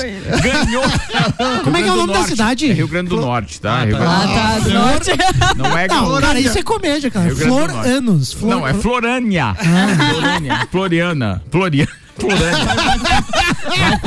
[0.42, 0.71] Ganhou.
[1.64, 2.70] Como é que é o nome da cidade?
[2.70, 3.84] É Rio Grande do Norte, tá?
[3.84, 4.34] Rio Grande do Ah, Norte.
[4.34, 4.58] tá.
[4.58, 5.10] do Norte.
[5.56, 7.28] Não é Não, cara, isso é comédia, cara.
[7.30, 7.88] Do Flor Norte.
[7.88, 8.32] anos.
[8.32, 8.50] Flor...
[8.54, 9.54] Não, é Florânia.
[9.54, 10.68] Florânia.
[10.70, 11.42] Floriana.
[11.50, 12.01] Floriana.
[12.18, 12.58] Florânia.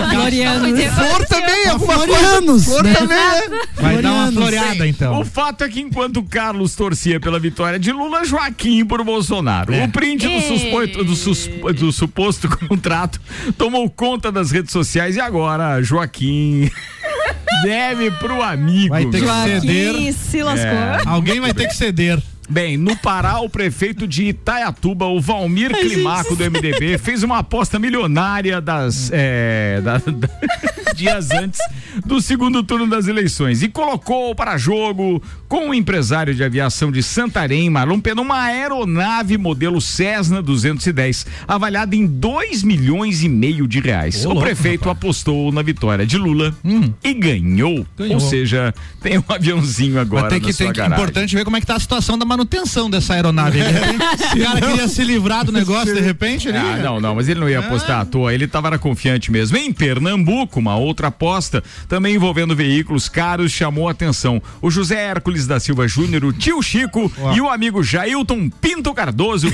[0.10, 0.68] Gloriano.
[0.78, 2.14] Flor também, alguma coisa.
[2.14, 2.94] Florianos, Flor né?
[2.94, 3.62] também, né?
[3.76, 5.20] Vai dar uma floreada, então.
[5.20, 9.74] O fato é que enquanto Carlos torcia pela vitória de Lula, Joaquim por Bolsonaro.
[9.84, 10.42] O print do, Ei.
[10.42, 13.20] susposto, do, sus- do suposto contrato
[13.58, 16.70] tomou conta das redes sociais e agora Joaquim
[17.64, 18.90] deve pro amigo.
[18.94, 19.62] Vai ter que meu.
[19.62, 19.92] ceder.
[19.94, 20.68] Joaquim se lascou.
[20.70, 21.02] É.
[21.06, 22.22] Alguém vai ter que ceder.
[22.48, 27.80] Bem, no Pará, o prefeito de Itaiatuba, o Valmir Climaco do MDB, fez uma aposta
[27.80, 30.30] milionária das é, da- da-
[30.96, 31.60] dias antes
[32.06, 37.02] do segundo turno das eleições e colocou para jogo com o empresário de aviação de
[37.04, 43.80] Santarém, Marlon Pena, uma aeronave modelo Cessna 210, avaliada em 2 milhões e meio de
[43.80, 44.24] reais.
[44.26, 46.56] Ô, o louco, prefeito apostou na vitória de Lula
[47.04, 47.86] e ganhou.
[47.98, 48.14] Ganhou.
[48.14, 51.60] Ou seja, tem um aviãozinho agora ter na que tem que, importante ver como é
[51.60, 53.62] que tá a situação da manutenção dessa aeronave.
[53.62, 53.96] repente.
[54.36, 56.50] o cara queria se livrar do negócio de repente.
[56.50, 56.58] Ele...
[56.58, 59.58] Ah, não, não, mas ele não ia apostar à toa, ele estava confiante mesmo.
[59.58, 64.42] Em Pernambuco, uma outra aposta, também envolvendo veículos caros, chamou a atenção.
[64.62, 69.48] O José Hércules da Silva Júnior, o tio Chico e o amigo Jailton Pinto Cardoso.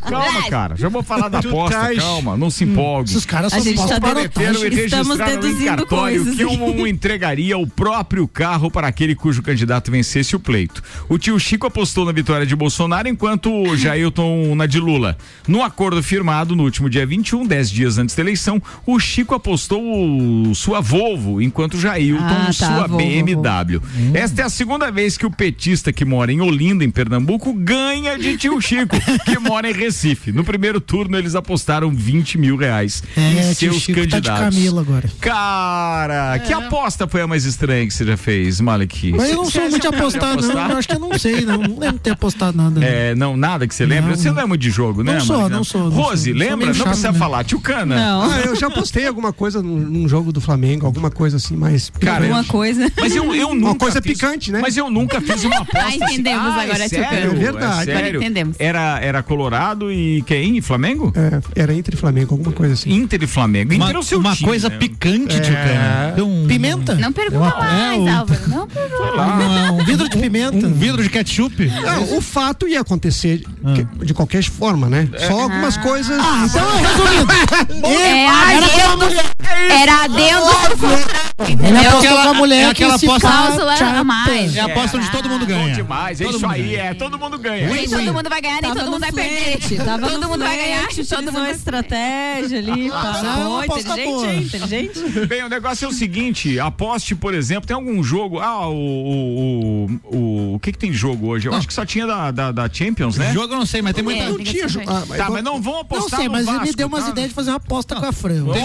[0.00, 3.10] calma, cara, já vou falar da aposta, calma, não se empolgue.
[3.10, 7.56] Esses caras são tá para Estamos e registraram em cartório coisas que um, um entregaria
[7.58, 10.82] o próprio carro para aquele cujo candidato vencesse o pleito.
[11.08, 15.18] O tio Chico apostou na vitória de Bolsonaro, enquanto o Jailton na de Lula.
[15.48, 19.82] No acordo firmado no último dia 21, dez dias antes da eleição, o Chico apostou
[19.82, 23.80] o- sua Volvo, enquanto o Jailton Ah, tá, sua Volvo, BMW.
[24.14, 28.16] Esta é a segunda vez que o petista que mora em Olinda, em Pernambuco, ganha
[28.16, 30.30] de tio Chico, que mora em Recife.
[30.30, 34.10] No primeiro turno, eles apostaram 20 mil reais É, em tio seus Chico tá de
[34.12, 34.54] candidatos.
[34.56, 35.10] Camila agora.
[35.20, 39.12] Cara, que aposta foi a mais estranha que você já fez, Malek?
[39.12, 40.70] Mas eu não sou muito é apostar, não.
[40.70, 41.58] Eu acho que eu não sei, não.
[41.58, 42.80] Não lembro de ter apostado nada.
[42.80, 42.86] não.
[42.86, 44.10] É, não, nada que você lembra?
[44.10, 44.42] Não, você não não.
[44.42, 45.14] é muito de jogo, né?
[45.14, 46.32] Não sou, não sou, não Rose, sou.
[46.32, 46.56] Sou lembra?
[46.56, 47.18] meio Não chato precisa mesmo.
[47.24, 47.44] falar.
[47.44, 47.96] Tio Cana.
[47.96, 48.22] Não.
[48.30, 51.90] Ah, eu já postei alguma coisa num, num jogo do Flamengo, alguma coisa assim, mas.
[52.00, 52.90] Cara, Alguma coisa.
[53.00, 53.66] Mas eu, eu nunca.
[53.68, 54.60] Uma coisa fiz- picante, né?
[54.62, 55.78] Mas eu nunca fiz uma aposta.
[55.88, 56.60] Ah, entendemos assim.
[56.60, 57.08] agora, é tio sério?
[57.30, 57.32] Cana.
[57.32, 57.64] É verdade.
[57.90, 58.20] É Agora sério?
[58.20, 58.56] entendemos.
[58.58, 60.60] Era, era Colorado e quem?
[60.60, 61.12] Flamengo?
[61.14, 62.90] É, era entre Flamengo, alguma coisa assim.
[62.92, 63.74] Inter e Flamengo.
[63.74, 64.76] Uma, Inter é o seu uma time, coisa né?
[64.76, 66.12] picante, tio Cana.
[66.14, 66.94] Tem um- Pimenta?
[66.94, 68.40] Não pergunta É, mais, o- Álvaro.
[68.48, 69.72] Não pergunta.
[69.72, 70.66] Um vidro de pimenta.
[70.66, 71.66] Um vidro de ketchup.
[71.66, 73.42] Não, o fato ia acontecer
[73.74, 75.08] que- de qualquer forma, né?
[75.26, 76.18] Só algumas coisas.
[76.20, 77.86] Ah, então, resumindo.
[77.86, 79.04] É Era com a adendo.
[79.06, 79.24] mulher.
[79.70, 81.27] Era adendo do contrato.
[81.40, 81.90] Ele Entendeu?
[81.90, 84.56] apostou com a mulher é aquela que aposta- Cláusula a mais.
[84.56, 85.74] É a aposta onde todo mundo Bom ganha.
[85.74, 86.20] demais.
[86.20, 86.82] É Todo isso aí, ganha.
[86.82, 86.94] é.
[86.94, 87.68] Todo mundo ganha.
[87.68, 89.58] Nem todo mundo vai ganhar, nem todo mundo vai perder.
[90.00, 92.88] todo mundo vai ganhar, todo mundo vai estratégia ali.
[92.88, 94.46] É bom, aposta inteligente?
[94.56, 95.26] Inteligente.
[95.26, 100.54] Bem, o negócio é o seguinte, aposte, por exemplo, tem algum jogo, ah, o, o,
[100.54, 101.46] o, que que tem de jogo hoje?
[101.46, 103.32] Eu acho que só tinha da, da, da Champions, né?
[103.32, 104.24] Jogo eu não sei, mas tem muita.
[104.24, 104.68] É, Não tem que tinha.
[104.68, 106.72] ser jo- ah, mas Tá, mas não vão Não apostar sei, no mas ele me
[106.72, 107.10] deu umas tá?
[107.10, 108.44] ideias de fazer uma aposta com a Fran.
[108.44, 108.58] Olha,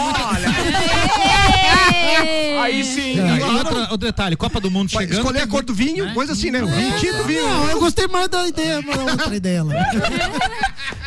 [2.64, 3.16] aí sim.
[3.18, 5.14] E aí- outra, outro detalhe, Copa do Mundo chegando.
[5.14, 6.64] escolher a cor do vinho, coisa assim, né?
[6.64, 7.48] O vinho tinto vinho.
[7.48, 9.76] Não, eu gostei mais da ideia, da outra ideia lá.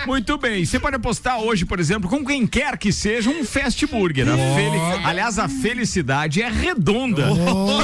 [0.07, 3.85] Muito bem, você pode apostar hoje, por exemplo, com quem quer que seja um fast
[3.87, 4.27] burger.
[4.27, 7.27] Feli- Aliás, a felicidade é redonda.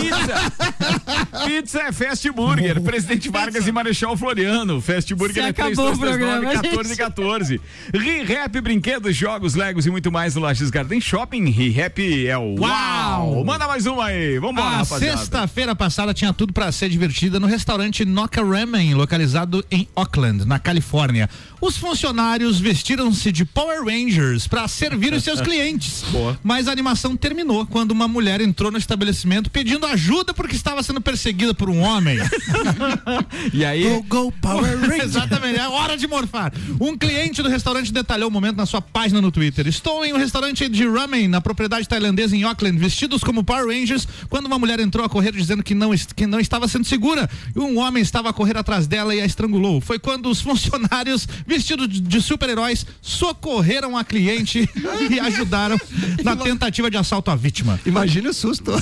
[0.00, 1.44] Pizza.
[1.46, 2.80] Pizza é fast burger.
[2.82, 4.80] Presidente Vargas e Marechal Floriano.
[4.80, 7.60] Fast burger Se é acabou o programa, 1414.
[7.92, 11.50] Re-Rap, brinquedos, jogos, legos e muito mais no Lages Garden Shopping.
[11.50, 13.40] Re-Rap é o Uau!
[13.62, 14.38] Manda mais uma aí.
[14.40, 15.18] Vambora, A rapaziada.
[15.18, 20.58] sexta-feira passada tinha tudo para ser divertida no restaurante Noka Ramen, localizado em Oakland, na
[20.58, 21.30] Califórnia.
[21.60, 26.02] Os funcionários vestiram-se de Power Rangers para servir os seus clientes.
[26.10, 26.36] Boa.
[26.42, 31.00] Mas a animação terminou quando uma mulher entrou no estabelecimento pedindo ajuda porque estava sendo
[31.00, 32.18] perseguida por um homem.
[33.52, 33.84] E aí?
[33.84, 35.04] Go, go, Power Rangers.
[35.04, 36.52] Exatamente, é hora de morfar.
[36.80, 39.66] Um cliente do restaurante detalhou o momento na sua página no Twitter.
[39.68, 44.08] Estou em um restaurante de ramen na propriedade tailandesa em Auckland, vestidos como Power Rangers,
[44.30, 47.28] quando uma mulher entrou a correr dizendo que não, que não estava sendo segura.
[47.54, 49.80] E um homem estava a correr atrás dela e a estrangulou.
[49.80, 54.68] Foi quando os funcionários, vestidos de- de super-heróis, socorreram a cliente
[55.10, 55.78] e ajudaram
[56.24, 57.78] na tentativa de assalto à vítima.
[57.84, 58.72] Imagina o susto.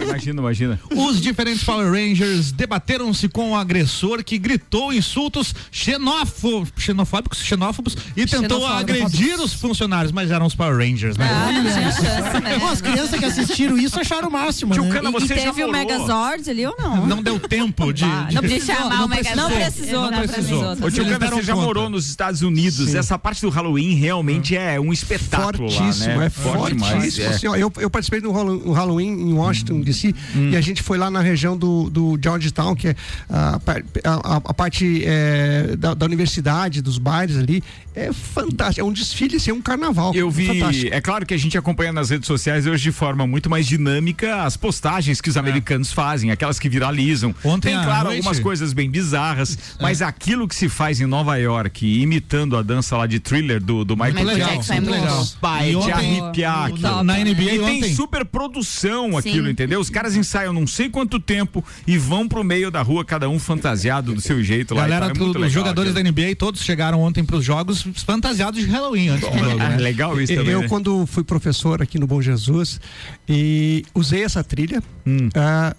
[0.00, 0.80] Imagina, imagina.
[0.94, 8.26] Os diferentes Power Rangers debateram-se com o agressor que gritou insultos xenófo- xenofóbicos, xenófobos e
[8.26, 8.80] tentou Xenofóbicos.
[9.06, 11.28] agredir os funcionários, mas eram os Power Rangers, né?
[11.30, 12.58] Ah, não tinha chance, né?
[12.58, 14.90] Pô, as crianças que assistiram isso acharam o máximo, Tio né?
[14.90, 15.70] Cana, E, e você já teve o?
[15.72, 17.06] Megazord ali ou não?
[17.06, 18.04] Não deu tempo de.
[18.04, 19.36] Ah, de- não De precisou, chamar não o Megazord.
[19.36, 20.72] Não precisou, Não não precisou.
[20.72, 21.66] Ô, tio Cana, você já conta.
[21.66, 22.94] morou nos Estados Unidos.
[22.94, 26.26] Essa parte do Halloween realmente é um espetáculo Fortíssimo, lá, né?
[26.26, 27.24] é fortíssimo.
[27.26, 27.28] é.
[27.28, 30.14] Assim, ó, eu, eu participei do Hallow- Halloween em Washington, D.C.
[30.50, 32.96] E a gente foi lá na região do, do Georgetown, que é
[33.30, 33.56] a,
[34.04, 37.62] a- a- a parte é, da, da universidade, dos bares ali.
[37.94, 38.80] É fantástico.
[38.80, 40.14] É um desfile, assim, é um carnaval.
[40.14, 40.94] Eu vi, Fantástico.
[40.94, 44.42] é claro que a gente acompanha nas redes sociais hoje de forma muito mais dinâmica
[44.44, 47.34] as postagens que os americanos fazem, aquelas que viralizam.
[47.44, 47.48] É.
[47.48, 51.36] Ontem Tem, claro, noite- algumas coisas bem bizarras, mas aquilo que se faz em Nova
[51.36, 55.04] York, imitando a dança lá de thriller do, do Michael Jackson, Jackson é muito muito
[55.04, 55.26] legal.
[55.40, 57.94] Pai, E de ontem- arrepiar o top, Na NBA E tem ontem.
[57.94, 59.16] super produção Sim.
[59.18, 59.80] aquilo, entendeu?
[59.80, 63.38] Os caras ensaiam não sei quanto tempo e vão pro meio da rua, cada um
[63.38, 64.82] fantasiado do seu jeito lá.
[64.82, 65.06] Galera.
[65.06, 66.12] É os legal jogadores aquilo.
[66.14, 69.76] da NBA todos chegaram ontem pros jogos fantasiados de Halloween antes do jogo, Ah, né?
[69.78, 70.52] legal isso também.
[70.52, 70.68] Eu, né?
[70.68, 72.80] quando fui professor aqui no Bom Jesus,
[73.28, 75.28] e usei essa trilha, Hum.
[75.34, 75.74] ah,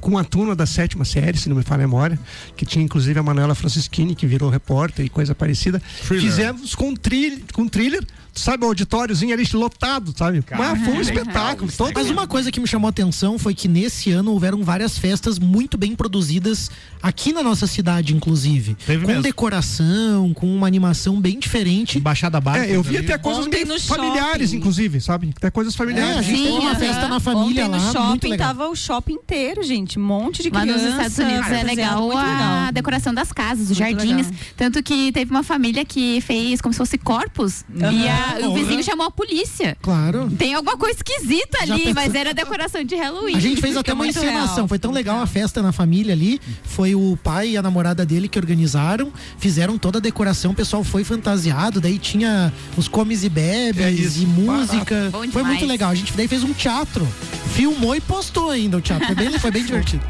[0.00, 2.18] com a turma da sétima série, se não me falha a memória,
[2.56, 5.80] que tinha inclusive a Manuela Francischini, que virou repórter e coisa parecida.
[6.06, 6.30] Thriller.
[6.30, 8.02] Fizemos com thriller, com thriller,
[8.34, 10.42] sabe, o auditóriozinho ali lotado, sabe?
[10.56, 11.70] Mas foi um espetáculo.
[11.72, 14.96] Todo Mas uma coisa que me chamou a atenção foi que nesse ano houveram várias
[14.98, 16.70] festas muito bem produzidas
[17.02, 18.74] aqui na nossa cidade, inclusive.
[18.86, 19.22] Teve com mesmo.
[19.22, 21.98] decoração, com uma animação bem diferente.
[22.00, 22.64] Baixada Baixa.
[22.66, 24.56] É, eu vi até coisas no familiares, shopping.
[24.58, 25.32] inclusive, sabe?
[25.36, 26.16] Até coisas É, familiares.
[26.18, 28.48] a gente teve uma festa na família Ontem lá, no muito shopping legal.
[28.48, 29.98] tava o shopping inteiro, gente.
[29.98, 30.88] Um monte de Lá nos criança.
[31.06, 32.72] Estados Unidos é legal muito a legal.
[32.72, 34.26] decoração das casas, os Muito jardins.
[34.28, 34.40] legal.
[34.56, 37.64] Tanto que teve uma família que fez como se fosse corpos.
[37.74, 39.76] E a- o vizinho chamou a polícia.
[39.82, 40.30] Claro.
[40.38, 41.94] Tem alguma coisa esquisita Já ali, pensou?
[42.02, 43.36] mas era decoração de Halloween.
[43.36, 44.68] A gente fez até uma encenação, real.
[44.68, 46.40] foi tão legal a festa na família ali.
[46.62, 50.82] Foi o pai e a namorada dele que organizaram, fizeram toda a decoração, o pessoal
[50.84, 54.22] foi fantasiado, daí tinha os comes e bebes É isso.
[54.22, 55.10] e música.
[55.32, 55.90] Foi muito legal.
[55.90, 57.06] A gente daí fez um teatro,
[57.54, 59.06] filmou e postou ainda o teatro.
[59.06, 60.02] Foi bem, foi bem divertido.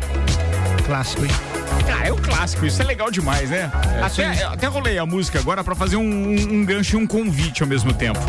[0.87, 1.31] Clássico, hein?
[1.93, 3.71] Ah, é o clássico, isso é legal demais, né?
[4.03, 7.63] até, até rolei a música agora pra fazer um, um, um gancho e um convite
[7.63, 8.21] ao mesmo tempo.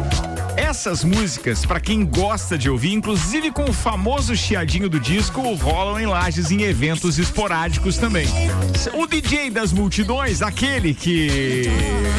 [0.58, 6.00] Essas músicas, pra quem gosta de ouvir, inclusive com o famoso chiadinho do disco, rolam
[6.00, 8.28] em lajes em eventos esporádicos também.
[8.94, 11.66] O DJ das multidões, aquele que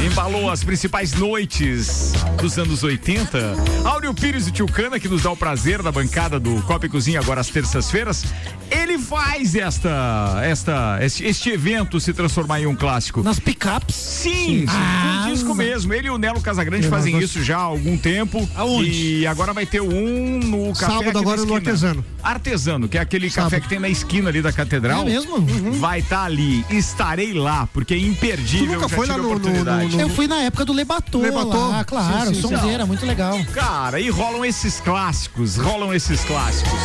[0.07, 5.31] embalou as principais noites dos anos 80, Áureo Pires e Tio Cana, que nos dá
[5.31, 8.25] o prazer da bancada do Copa e Cozinha agora às terças-feiras,
[8.71, 13.23] ele faz esta, esta, este, este evento se transformar em um clássico.
[13.23, 13.97] Nas picapes.
[13.97, 15.93] Sim, sim Ah, um disco mesmo.
[15.95, 17.25] Ele e o Nelo Casagrande fazem gosto.
[17.25, 18.49] isso já há algum tempo.
[18.55, 18.91] Aonde?
[19.21, 21.55] E agora vai ter um no café Sábado agora no.
[21.55, 22.05] Artesano.
[22.23, 23.51] Artesano, que é aquele Sábado.
[23.51, 25.03] café que tem na esquina ali da catedral.
[25.03, 25.41] É mesmo?
[25.81, 26.65] Vai estar ali.
[26.71, 28.67] Estarei lá, porque é imperdível.
[28.67, 29.97] Tu nunca foi lá no- no- oportunidade.
[29.97, 31.69] no- Eu fui na época do Lebatô, Lebatô?
[31.69, 33.39] lá, claro, Sim, sonzeira, muito legal.
[33.55, 36.79] Cara, e rolam esses clássicos, rolam esses clássicos.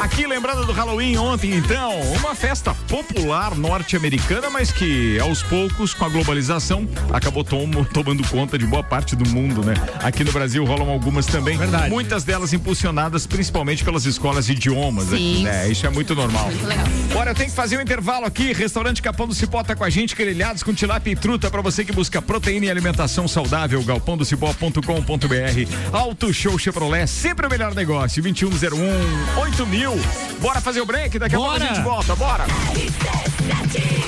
[0.00, 6.04] Aqui, lembrando do Halloween ontem, então, uma festa popular norte-americana, mas que aos poucos, com
[6.06, 9.74] a globalização, acabou tomo- tomando conta de boa parte do mundo, né?
[10.02, 11.58] Aqui no Brasil rolam algumas também.
[11.58, 11.90] Verdade.
[11.90, 15.08] Muitas delas impulsionadas principalmente pelas escolas de idiomas.
[15.08, 15.42] Sim.
[15.42, 15.68] Né?
[15.68, 16.50] Isso é muito normal.
[16.50, 17.12] Muito.
[17.12, 18.54] Bora, eu tenho que fazer um intervalo aqui.
[18.54, 21.84] Restaurante Capão do Cipó tá com a gente, grelhados com tilápia e truta pra você
[21.84, 23.82] que busca proteína e alimentação saudável.
[23.82, 25.68] galpãodocipó.com.br.
[25.92, 28.22] Auto Show Chevrolet, sempre o melhor negócio.
[28.22, 30.00] 2101 8000.
[30.40, 31.18] Bora fazer o break?
[31.18, 32.16] Daqui a pouco a gente volta.
[32.16, 32.46] Bora.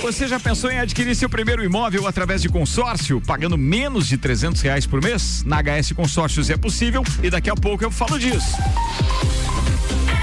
[0.02, 4.60] Você já pensou em adquirir seu primeiro imóvel através de consórcio, pagando menos de 300
[4.62, 5.44] reais por mês?
[5.44, 8.56] Na HS Consórcios é possível e daqui a pouco eu falo disso.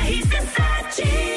[0.05, 1.36] RC7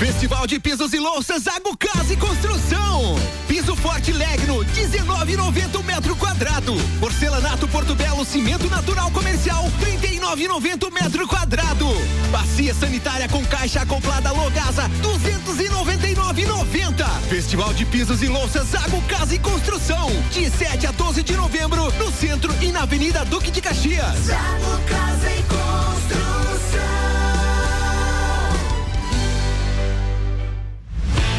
[0.00, 3.16] Festival de Pisos e Louças Água Casa e Construção.
[3.46, 6.74] Piso Forte Legno, 19,90 o metro quadrado.
[6.98, 11.86] Porcelanato Porto Belo, cimento natural comercial, 39,90 o metro quadrado.
[12.30, 17.06] Bacia sanitária com caixa acoplada Logasa, 299,90.
[17.28, 21.92] Festival de Pisos e Louças Água Casa e Construção, de 7 a 12 de novembro,
[21.98, 24.30] no centro e na Avenida Duque de Caxias.
[24.30, 25.42] Água Casa e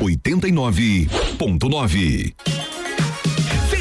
[0.00, 2.57] 89.9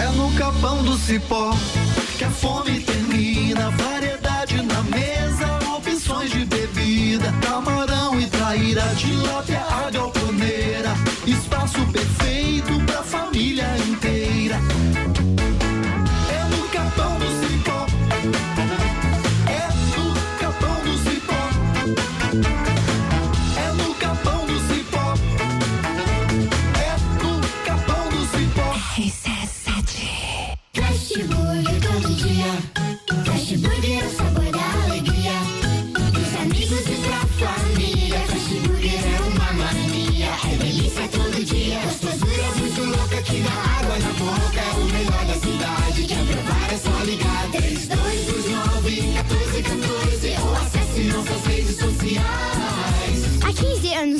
[0.00, 1.50] É no capão do cipó
[2.16, 3.70] que a fome termina.
[3.70, 5.46] Variedade na mesa,
[5.76, 7.32] opções de bebida.
[7.42, 10.94] Camarão e traíra, tilápia, a galponeira.
[11.26, 14.17] Espaço perfeito pra família inteira.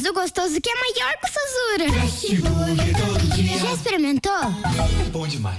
[0.09, 1.87] 15 anos, o gostoso que é maior que o Sazura.
[3.59, 4.33] Já experimentou?
[4.33, 5.59] É bom demais.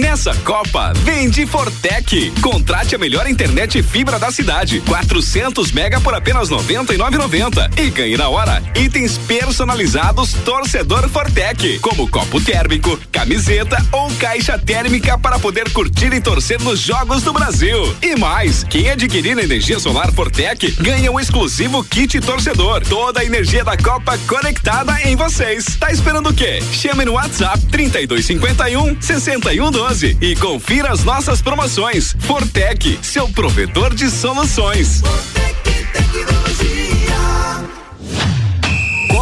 [0.00, 2.32] Nessa Copa, vem de Fortec.
[2.40, 4.80] Contrate a melhor internet fibra da cidade.
[4.80, 12.40] 400 mega por apenas 99,90 e ganhe na hora itens personalizados torcedor Fortec, como copo
[12.40, 17.94] térmico, camiseta ou caixa térmica para poder curtir e torcer nos jogos do Brasil.
[18.00, 22.80] E mais, quem adquirir energia solar Fortec ganha um exclusivo kit torcedor.
[22.86, 25.76] Toda a energia da Copa conectada em vocês.
[25.78, 26.62] Tá esperando o quê?
[26.72, 29.89] Chame no WhatsApp 3251 6112
[30.20, 32.14] e confira as nossas promoções.
[32.20, 35.02] Fortec, seu provedor de soluções.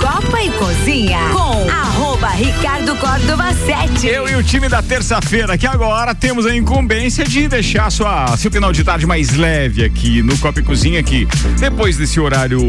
[0.00, 4.06] Copa e Cozinha com arroba Ricardo Córdova 7.
[4.06, 8.50] Eu e o time da terça-feira, que agora temos a incumbência de deixar sua, seu
[8.50, 11.28] final de tarde mais leve aqui no Copa e Cozinha, que
[11.58, 12.60] depois desse horário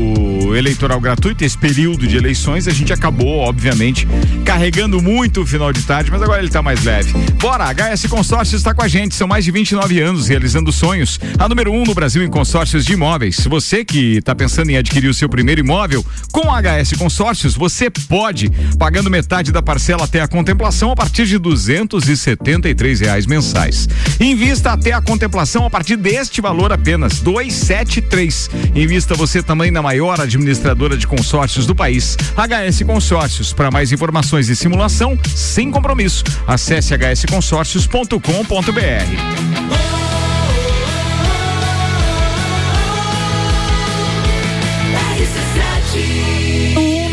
[0.56, 4.06] eleitoral gratuito, esse período de eleições, a gente acabou, obviamente,
[4.44, 7.14] carregando muito o final de tarde, mas agora ele tá mais leve.
[7.40, 11.18] Bora, HS Consórcios está com a gente, são mais de 29 anos realizando sonhos.
[11.40, 13.40] A número um no Brasil em consórcios de imóveis.
[13.48, 17.88] Você que está pensando em adquirir o seu primeiro imóvel, com a HS Consórcios, você
[17.88, 18.50] pode,
[18.80, 23.00] pagando metade da parcela até a contemplação a partir de duzentos e setenta e três
[23.00, 23.88] reais mensais.
[24.20, 28.50] Invista até a contemplação a partir deste valor apenas, dois sete três.
[28.74, 33.54] Invista você também na maior administradora de consórcios do país, HS Consórcios.
[33.54, 39.91] Para mais informações e simulação, sem compromisso, acesse hsconsórcios.com.br.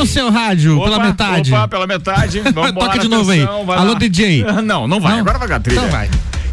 [0.08, 1.52] seu rádio, pela Opa, metade.
[1.52, 2.40] Opa, pela metade.
[2.52, 3.42] Vamos Toca de novo aí.
[3.42, 4.44] Alô, DJ.
[4.64, 5.18] Não, não vai.
[5.20, 5.78] Agora vai a trilha.
[5.78, 6.08] Então vai.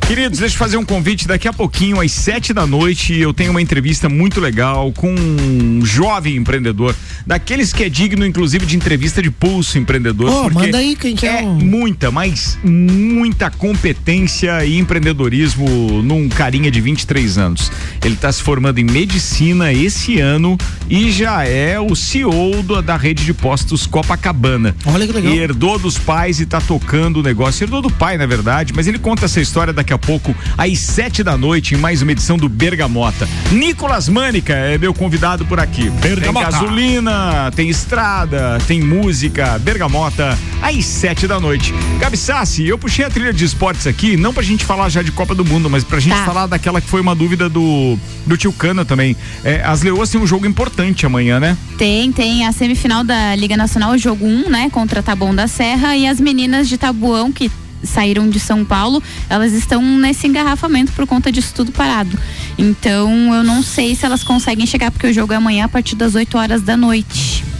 [0.07, 1.27] Queridos, deixa eu fazer um convite.
[1.27, 5.83] Daqui a pouquinho, às sete da noite, eu tenho uma entrevista muito legal com um
[5.83, 6.95] jovem empreendedor,
[7.25, 10.29] daqueles que é digno, inclusive, de entrevista de pulso empreendedor.
[10.43, 15.67] Porque manda aí quem que é é muita, mas muita competência e empreendedorismo
[16.03, 17.71] num carinha de 23 anos.
[18.03, 20.55] Ele está se formando em medicina esse ano
[20.87, 24.75] e já é o CEO do- da rede de postos Copacabana.
[24.85, 25.33] Olha que legal.
[25.33, 27.63] E herdou dos pais e tá tocando o negócio.
[27.63, 31.23] Herdou do pai, na verdade, mas ele conta essa história daqui a pouco, às sete
[31.23, 33.27] da noite, em mais uma edição do Bergamota.
[33.51, 35.89] Nicolas Mânica é meu convidado por aqui.
[35.89, 36.45] Bergamota.
[36.49, 39.57] Tem gasolina, tem estrada, tem música.
[39.59, 41.73] Bergamota, às sete da noite.
[41.99, 45.11] Gabi Sassi, eu puxei a trilha de esportes aqui, não pra gente falar já de
[45.11, 46.25] Copa do Mundo, mas pra gente Tá.
[46.25, 49.15] falar daquela que foi uma dúvida do, do tio Cana também.
[49.43, 51.57] É, as Leoas têm um jogo importante amanhã, né?
[51.77, 56.07] Tem, tem a semifinal da Liga Nacional, jogo 1, né, contra Taboão da Serra e
[56.07, 57.51] as meninas de Tabuão que
[57.83, 62.17] saíram de São Paulo, elas estão nesse engarrafamento por conta disso tudo parado.
[62.57, 65.95] Então, eu não sei se elas conseguem chegar porque o jogo é amanhã a partir
[65.95, 67.54] das 8 horas da noite.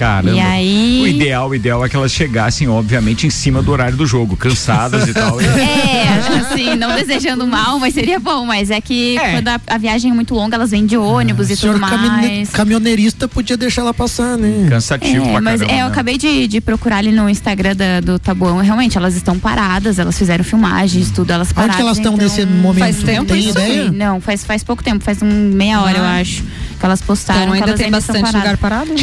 [0.00, 0.34] Caramba.
[0.34, 3.96] E aí- O ideal, o ideal é que elas chegassem, obviamente, em cima do horário
[3.98, 5.38] do jogo, cansadas e tal.
[5.90, 10.10] É, assim, não desejando mal, mas seria bom, mas é que quando a, a viagem
[10.10, 12.50] é muito longa, elas vêm de ônibus e O senhor tudo camine- mais.
[12.50, 14.66] caminhoneirista podia deixar ela passar, né?
[14.68, 18.62] Cansativo É, mas é, eu acabei de, de procurar ali no Instagram da- do Tabuão.
[18.62, 21.76] e Realmente, elas estão paradas, elas fizeram filmagens, tudo, elas paradas.
[21.76, 22.78] que elas estão então- nesse momento?
[22.84, 23.50] Faz tempo Tem isso?
[23.50, 23.90] ideia?
[23.92, 26.18] Não, faz, faz pouco tempo, faz um meia hora, eu Ah.
[26.20, 26.42] acho.
[26.78, 27.40] Que elas postaram.
[27.42, 28.86] Então que ainda elas tem bastante lugar parado?
[28.94, 28.96] Deve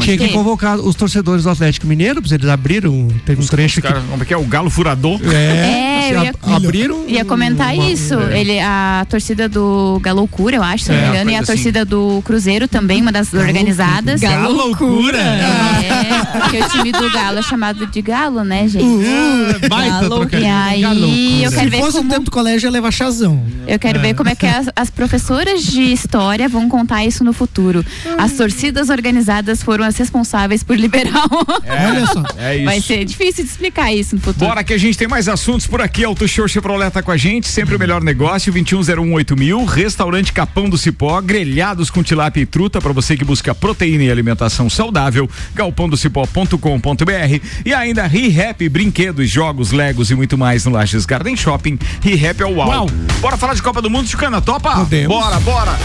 [0.00, 0.32] tinha que.
[0.44, 4.26] Convocar os torcedores do Atlético Mineiro, porque eles abriram, teve um trecho Cara, como é
[4.26, 4.36] que é?
[4.36, 5.20] O galo furador?
[5.32, 7.04] É, eu ia, abriram.
[7.06, 8.14] ia comentar uma- isso.
[8.14, 8.40] é.
[8.40, 11.38] Ele, a torcida do Galoucura, eu acho, se não É, me uma engano, e a
[11.40, 11.46] assim.
[11.52, 14.20] torcida do Cruzeiro também, uma das organizadas.
[14.20, 15.18] Galoucura.
[15.18, 18.84] É, porque o time do Galo é chamado de Galo, né, gente?
[18.84, 20.08] Uh, baita Galo.
[20.20, 20.42] trocadilho.
[20.42, 22.04] E aí, eu quero Se ver fosse como...
[22.04, 23.42] no tempo do colégio, ia levar chazão.
[23.66, 27.32] Eu quero ver como é que as, as professoras de história vão contar isso no
[27.32, 27.84] futuro.
[28.18, 30.29] As torcidas organizadas foram as responsáveis
[30.66, 31.46] por liberar o...
[31.68, 32.24] Olha só.
[32.38, 32.64] É isso.
[32.64, 34.46] Vai ser difícil de explicar isso no futuro.
[34.46, 36.04] Bora que a gente tem mais assuntos por aqui.
[36.04, 39.64] Auto Show Chevrolet tá com a gente, sempre o melhor negócio, 21018000, mil.
[39.64, 44.10] Restaurante Capão do Cipó, grelhados com tilápia e truta para você que busca proteína e
[44.10, 45.28] alimentação saudável.
[45.54, 51.78] galpãodocipó.com.br e ainda ReHap, brinquedos, jogos, legos e muito mais no Lages Garden Shopping.
[52.00, 52.68] ReHap é o UAU.
[52.68, 52.86] Uau.
[53.20, 54.76] Bora falar de Copa do Mundo, Chucana, topa?
[54.76, 55.16] Podemos.
[55.16, 55.78] Bora, bora.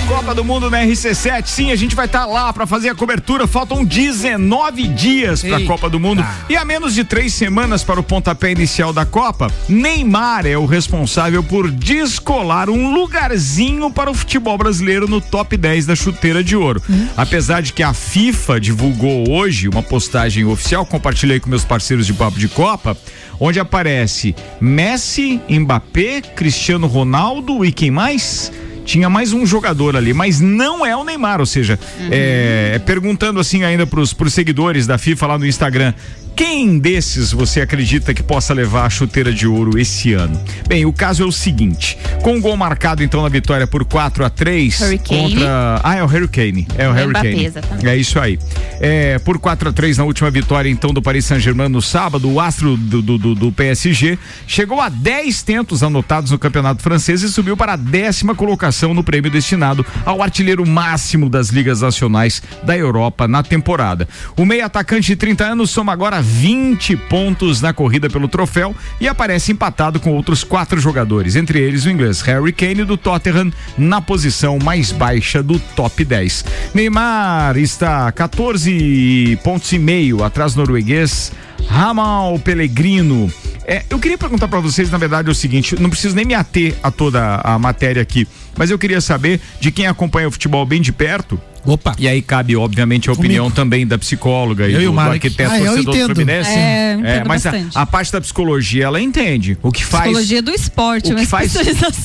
[0.00, 3.46] Copa do Mundo na RC7, sim, a gente vai estar lá para fazer a cobertura.
[3.46, 5.64] Faltam 19 dias para a.
[5.64, 9.50] Copa do Mundo e a menos de três semanas para o pontapé inicial da Copa.
[9.68, 15.86] Neymar é o responsável por descolar um lugarzinho para o futebol brasileiro no top 10
[15.86, 16.82] da chuteira de ouro.
[17.16, 22.12] Apesar de que a FIFA divulgou hoje uma postagem oficial, compartilhei com meus parceiros de
[22.12, 22.96] papo de Copa,
[23.40, 28.52] onde aparece Messi, Mbappé, Cristiano Ronaldo e quem mais?
[28.86, 31.78] Tinha mais um jogador ali, mas não é o Neymar, ou seja,
[32.10, 35.92] é, perguntando assim ainda pros, pros seguidores da FIFA lá no Instagram,
[36.36, 40.38] quem desses você acredita que possa levar a chuteira de ouro esse ano?
[40.68, 44.22] Bem, o caso é o seguinte: com o gol marcado então na vitória por 4
[44.24, 45.30] a 3 Hurricane.
[45.34, 45.80] contra.
[45.82, 46.68] Ah, é o Hurricane.
[46.76, 47.08] É o Hurricane.
[47.10, 47.88] Mbappé, exatamente.
[47.88, 48.38] É isso aí.
[48.80, 52.38] É, por 4 a 3 na última vitória, então, do Paris Saint-Germain no sábado, o
[52.38, 57.30] astro do, do, do- do PSG chegou a 10 tentos anotados no campeonato francês e
[57.30, 62.76] subiu para a décima colocação no prêmio destinado ao artilheiro máximo das ligas nacionais da
[62.76, 64.06] Europa na temporada.
[64.36, 69.06] O meio atacante de 30 anos soma agora 20 pontos na corrida pelo troféu e
[69.06, 74.00] aparece empatado com outros quatro jogadores, entre eles o inglês Harry Kane do Tottenham na
[74.00, 76.44] posição mais baixa do top 10.
[76.74, 81.32] Neymar está 14 pontos e meio atrás do norueguês
[81.68, 83.32] Ramal Pellegrino.
[83.66, 86.74] É, eu queria perguntar para vocês, na verdade, o seguinte: não preciso nem me ater
[86.82, 88.26] a toda a matéria aqui,
[88.56, 91.40] mas eu queria saber de quem acompanha o futebol bem de perto.
[91.66, 91.96] Opa.
[91.98, 95.00] E aí cabe, obviamente, a opinião também da psicóloga e Eu e do, o do
[95.00, 96.14] arquiteto Ah, eu torcedor.
[96.14, 96.50] Fluminense.
[96.50, 99.58] É, entendo mas a, a parte da psicologia ela entende.
[99.60, 100.04] O que faz.
[100.04, 101.56] Psicologia do esporte, o que faz,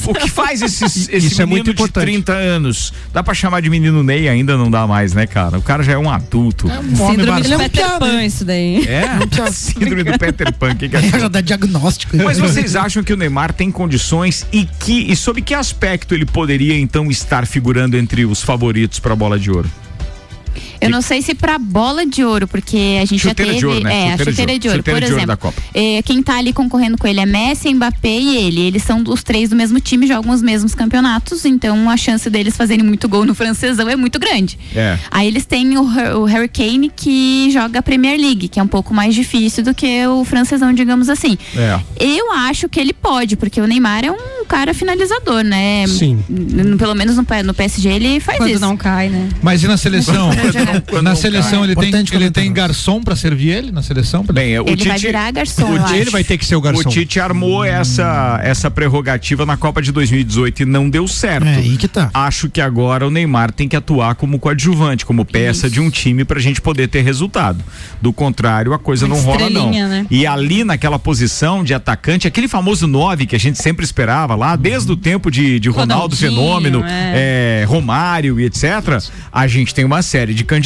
[0.08, 2.06] o que faz esses, esse Isso é menino muito de importante.
[2.06, 2.92] 30 anos?
[3.14, 5.60] Dá pra chamar de menino Ney ainda não dá mais, né, cara?
[5.60, 6.68] O cara já é um adulto.
[6.68, 7.56] É um homem Síndrome de.
[7.56, 8.84] Peter Pan, isso daí.
[8.88, 9.04] É?
[9.52, 12.18] Síndrome do Peter Pan, que que é É, já dá diagnóstico.
[12.18, 16.26] mas vocês acham que o Neymar tem condições e que e sob que aspecto ele
[16.26, 19.70] poderia então estar figurando entre os favoritos para a bola de ouro?
[20.82, 23.74] Eu não sei se pra bola de ouro, porque a gente Chuteira já de teve.
[23.74, 24.08] ouro, né?
[24.14, 24.60] É, Chuteira a de chuteira ouro.
[24.60, 24.78] de ouro.
[24.80, 25.62] Chuteira Por de ouro exemplo, da Copa.
[25.74, 28.62] é, quem tá ali concorrendo com ele é Messi, Mbappé e ele.
[28.62, 32.58] Eles são os três do mesmo time, jogam os mesmos campeonatos, então a chance deles
[32.58, 34.58] fazerem muito gol no francesão é muito grande.
[34.76, 34.98] É.
[35.12, 35.84] Aí eles têm o,
[36.20, 39.74] o Harry Kane que joga a Premier League, que é um pouco mais difícil do
[39.74, 41.38] que o francesão, digamos assim.
[41.56, 41.80] É.
[42.00, 45.86] Eu acho que ele pode, porque o Neymar é um cara finalizador, né?
[45.88, 46.24] Sim.
[46.78, 48.60] Pelo menos no, no PSG ele faz Quando isso.
[48.60, 49.30] não cai, né?
[49.42, 50.30] Mas e na seleção?
[51.02, 54.24] na seleção ele tem, ele tem garçom pra servir ele na seleção?
[54.24, 55.96] Bem, o Ele Tite, vai virar garçom, o.
[55.96, 56.90] Ele vai ter que ser o garçom.
[56.90, 61.48] O Tite armou essa, essa prerrogativa na Copa de 2018 e não deu certo.
[61.48, 62.10] É, aí que tá.
[62.14, 66.24] Acho que agora o Neymar tem que atuar como coadjuvante, como peça de um time
[66.24, 67.64] pra gente poder ter resultado.
[68.02, 69.72] Do contrário, a coisa Uma não rola não.
[69.72, 70.06] né?
[70.10, 74.56] E ali naquela posição de atacante, aquele famoso 9 que a gente sempre esperava lá,
[74.56, 77.62] desde o tempo de, de Ronaldo Fenômeno, é.
[77.62, 78.64] é, Romário e etc.
[79.32, 80.61] A gente tem uma série de candidatos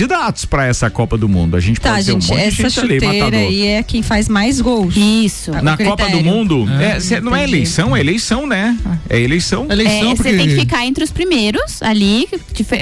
[0.49, 1.55] pra essa Copa do Mundo.
[1.55, 3.39] A gente Tá, pode ter um gente, monte de essa gente ali, chuteira matador.
[3.47, 4.93] aí é quem faz mais gols.
[4.95, 5.51] Isso.
[5.53, 6.23] Ah, Na Copa do.
[6.23, 8.75] Mundo, é, cê- não é eleição, é eleição, né?
[9.09, 9.67] É eleição.
[9.69, 12.27] É, você tem que ficar entre os primeiros ali,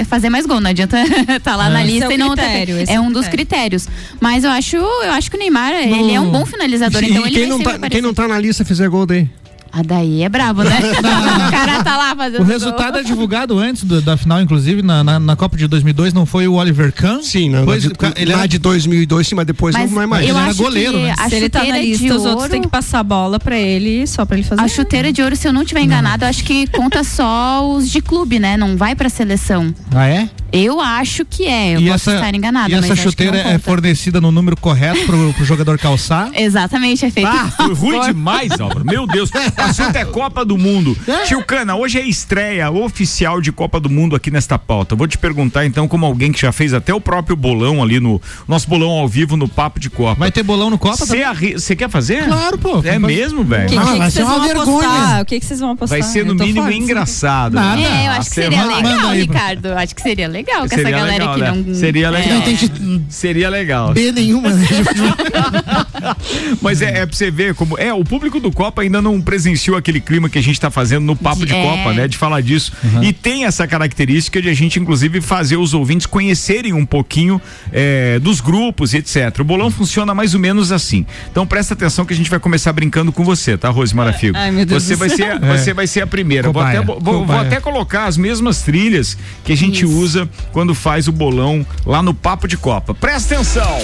[0.07, 0.59] fazer mais gol.
[0.61, 0.97] Não adianta
[1.36, 1.74] estar lá É.
[1.74, 3.88] na lista é e não ter- critério, É é um dos critérios.
[4.22, 7.26] Mas eu acho, eu acho que o Neymar, ele é um bom finalizador, E então
[7.26, 9.28] ele quem não, tá, quem não tá na lista fizer gol daí?
[9.76, 10.69] Ah, daí é brabo, né?
[11.47, 15.03] o cara tá lá fazendo O resultado é divulgado antes do- da final, inclusive, na,
[15.03, 17.24] na, na Copa de 2002, não foi o Oliver Kahn?
[17.24, 20.01] Sim, na, Pois, na de, ele na era- de 2002, sim, mas depois Mas não
[20.01, 20.28] é mais.
[20.30, 21.15] Ele era acho goleiro, que né?
[21.17, 23.03] a Se ele tá na chuteira lista, de os outros ouro- têm que passar a
[23.03, 24.61] bola pra ele só pra ele fazer.
[24.61, 27.89] A chuteira de ouro, se eu não tiver enganado, eu acho que conta só os
[27.89, 28.55] de clube, né?
[28.55, 29.74] Não vai pra seleção.
[29.91, 30.30] Ah, é?
[30.54, 31.76] Eu acho que é.
[31.76, 32.70] Eu e posso essa, estar enganada.
[32.70, 33.60] e essa que chuteira é conta.
[33.60, 36.30] fornecida no número correto pro, pro jogador calçar?
[36.39, 37.28] Exatamente, é feito.
[37.28, 38.86] Ah, foi ruim demais, Álvaro.
[38.86, 39.32] Meu Deus.
[39.32, 40.95] O assunto é Copa do Mundo.
[41.26, 44.95] Tio Cana, hoje é estreia oficial de Copa do Mundo aqui nesta pauta.
[44.95, 48.22] Vou te perguntar, então, como alguém que já fez até o próprio bolão ali no
[48.47, 50.20] nosso bolão ao vivo no Papo de Copa.
[50.20, 52.26] Vai ter bolão no Copa Você arri- você quer fazer?
[52.26, 52.80] Claro, pô.
[52.84, 53.66] É mesmo, velho?
[53.66, 54.88] O que, Ah, que, vai que ser vocês uma vão vergonha.
[54.88, 55.22] apostar?
[55.22, 55.99] O que, que vocês vão apostar?
[55.99, 57.54] Vai ser no mínimo engraçado.
[57.56, 57.82] Nada.
[57.82, 59.74] É, eu acho que seria legal, Ricardo.
[59.74, 61.63] Acho que seria legal com essa Seria galera legal, que né?
[61.67, 61.75] não.
[61.75, 62.09] Seria É.
[62.09, 62.41] legal.
[62.41, 63.93] De Seria legal.
[63.93, 64.65] B nenhuma, né?
[66.61, 67.77] Mas é, é pra você ver como.
[67.77, 71.03] É, o público do Copa ainda não presenciou aquele clima que a gente tá fazendo
[71.05, 71.61] no papo de É.
[71.63, 72.07] Copa, né?
[72.07, 72.71] De falar disso.
[73.01, 77.41] E tem essa característica de a gente, inclusive, fazer os ouvintes conhecerem um pouquinho
[77.71, 79.39] é, dos grupos e etc.
[79.39, 81.05] O bolão funciona mais ou menos assim.
[81.31, 84.37] Então presta atenção que a gente vai começar brincando com você, tá, Rose Marafigo?
[84.37, 85.17] Ai, meu Deus você do vai céu.
[85.17, 86.51] ser, você vai ser a primeira.
[86.51, 86.99] Vou até, Cobaia.
[86.99, 87.41] vou, vou Cobaia.
[87.47, 89.97] até colocar as mesmas trilhas que a gente Isso.
[89.97, 92.93] usa quando faz o bolão lá no Papo de Copa.
[92.93, 93.79] Presta atenção!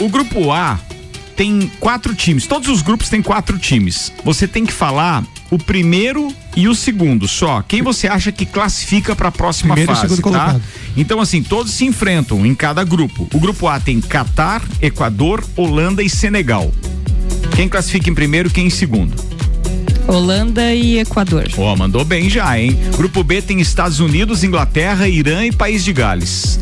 [0.00, 0.78] O grupo A
[1.36, 2.46] tem quatro times.
[2.46, 4.12] Todos os grupos têm quatro times.
[4.24, 7.62] Você tem que falar o primeiro e o segundo só.
[7.62, 10.22] Quem você acha que classifica para a próxima Primeiro fase, tá?
[10.22, 10.62] colocado.
[10.96, 13.28] Então assim, todos se enfrentam em cada grupo.
[13.34, 16.72] O grupo A tem Catar, Equador, Holanda e Senegal.
[17.54, 19.14] Quem classifica em primeiro, quem em segundo?
[20.06, 21.48] Holanda e Equador.
[21.56, 22.78] Ó, mandou bem já, hein?
[22.96, 26.60] Grupo B tem Estados Unidos, Inglaterra, Irã e País de Gales.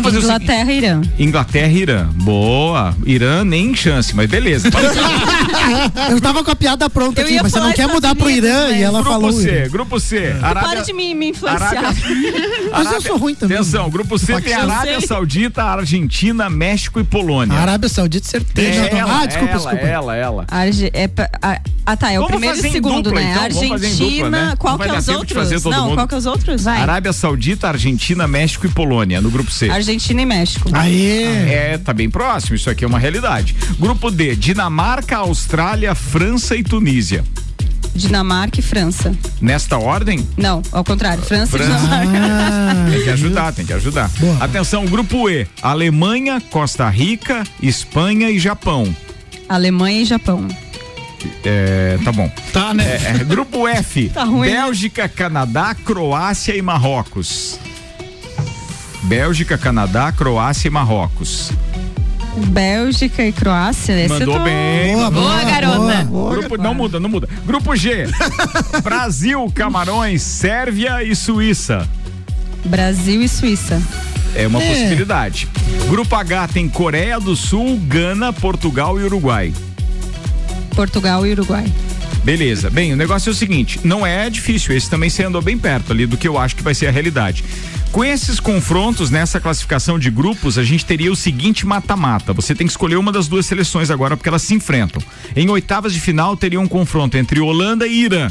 [0.00, 0.26] Vamos fazer.
[0.26, 1.00] Inglaterra e Irã.
[1.18, 2.08] Inglaterra e Irã.
[2.12, 2.94] Boa.
[3.06, 4.68] Irã nem chance, mas beleza.
[6.10, 8.68] Eu tava com a piada pronta Eu aqui, mas você não quer mudar pro Irã
[8.70, 9.32] e ela grupo falou.
[9.32, 9.68] C, Irã.
[9.70, 10.36] grupo C.
[10.38, 11.78] Para Arábia, de me, me influenciar.
[11.78, 12.02] Arábia,
[12.72, 13.56] Mas eu sou ruim também.
[13.56, 14.52] Atenção, grupo C tem.
[14.52, 15.00] Arábia.
[15.00, 17.58] Saudita, Argentina, México e Polônia.
[17.58, 18.86] Arábia Saudita, certeza.
[18.86, 19.86] É ela, ah, desculpa, ela, desculpa.
[19.86, 20.44] ela, ela.
[20.50, 21.30] Arge- é pra-
[21.86, 22.12] ah, tá.
[22.12, 23.30] É o Vamos primeiro e segundo, dupla, né?
[23.32, 23.72] então.
[23.72, 24.10] Argentina.
[24.10, 24.54] dupla, né?
[24.58, 25.64] Qual que é os outros?
[25.64, 25.94] Não, mundo.
[25.94, 26.64] qual que é os outros?
[26.64, 26.80] Vai.
[26.80, 29.70] Arábia Saudita, Argentina, México e Polônia no grupo C.
[29.70, 30.68] Argentina e México.
[30.72, 31.22] Aê!
[31.50, 33.54] É, tá bem próximo, isso aqui é uma realidade.
[33.78, 37.24] Grupo D, Dinamarca, Austrália, França e Tunísia.
[37.94, 39.14] Dinamarca e França.
[39.40, 40.26] Nesta ordem?
[40.36, 41.22] Não, ao contrário.
[41.22, 41.72] França, França.
[41.72, 42.90] e Dinamarca.
[42.90, 44.10] Tem que ajudar, tem que ajudar.
[44.18, 44.36] Boa.
[44.44, 48.94] Atenção, grupo E: Alemanha, Costa Rica, Espanha e Japão.
[49.48, 50.46] Alemanha e Japão.
[51.44, 52.30] É, tá bom.
[52.52, 52.84] Tá, né?
[52.84, 54.48] É, é, grupo F: Tá ruim.
[54.50, 57.58] Bélgica, Canadá, Croácia e Marrocos.
[59.06, 61.50] Bélgica, Canadá, Croácia e Marrocos.
[62.48, 63.92] Bélgica e Croácia.
[63.98, 64.94] Esse Mandou tô- bem.
[64.96, 65.46] Boa, Boa, bem.
[65.46, 66.04] garota.
[66.04, 67.28] Grupo, não muda, não muda.
[67.46, 68.06] Grupo G:
[68.82, 71.88] Brasil, Camarões, Sérvia e Suíça.
[72.64, 73.80] Brasil e Suíça.
[74.34, 74.68] É uma É.
[74.68, 75.48] possibilidade.
[75.88, 79.52] Grupo H tem Coreia do Sul, Gana, Portugal e Uruguai.
[80.74, 81.64] Portugal e Uruguai.
[82.22, 82.68] Beleza.
[82.68, 84.76] Bem, o negócio é o seguinte: não é difícil.
[84.76, 86.90] Esse também você andou bem perto ali do que eu acho que vai ser a
[86.90, 87.42] realidade.
[87.96, 92.34] Com esses confrontos nessa classificação de grupos, a gente teria o seguinte mata-mata.
[92.34, 95.00] Você tem que escolher uma das duas seleções agora porque elas se enfrentam.
[95.34, 98.30] Em oitavas de final teria um confronto entre Holanda e Irã.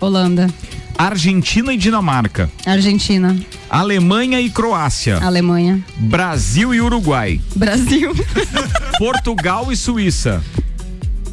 [0.00, 0.52] Holanda.
[0.98, 2.50] Argentina e Dinamarca.
[2.66, 3.36] Argentina.
[3.70, 5.18] Alemanha e Croácia.
[5.18, 5.80] Alemanha.
[5.96, 7.40] Brasil e Uruguai.
[7.54, 8.12] Brasil.
[8.98, 10.42] Portugal e Suíça.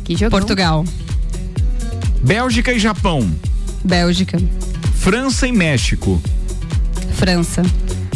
[0.04, 0.30] Que jogão.
[0.30, 0.86] Portugal.
[2.22, 3.28] Bélgica e Japão.
[3.84, 4.38] Bélgica.
[5.00, 6.22] França e México.
[7.16, 7.62] França.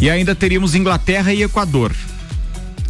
[0.01, 1.93] E ainda teríamos Inglaterra e Equador.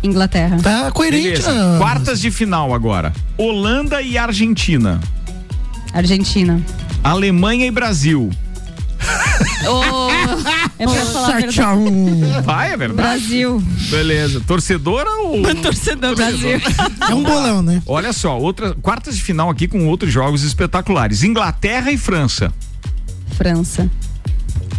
[0.03, 0.57] Inglaterra.
[0.61, 1.51] Tá coerente, Beleza.
[1.73, 1.77] né?
[1.77, 3.13] Quartas de final agora.
[3.37, 4.99] Holanda e Argentina.
[5.93, 6.61] Argentina.
[7.03, 8.29] Alemanha e Brasil.
[10.79, 12.41] É pra falar a verdade.
[12.45, 13.01] Vai, é verdade.
[13.19, 13.63] Brasil.
[13.89, 14.41] Beleza.
[14.47, 15.41] Torcedora ou.
[15.61, 16.61] Torcedor Brasil.
[17.09, 17.81] É um bolão, né?
[17.85, 21.23] Olha só, outra, quartas de final aqui com outros jogos espetaculares.
[21.23, 22.53] Inglaterra e França.
[23.35, 23.89] França.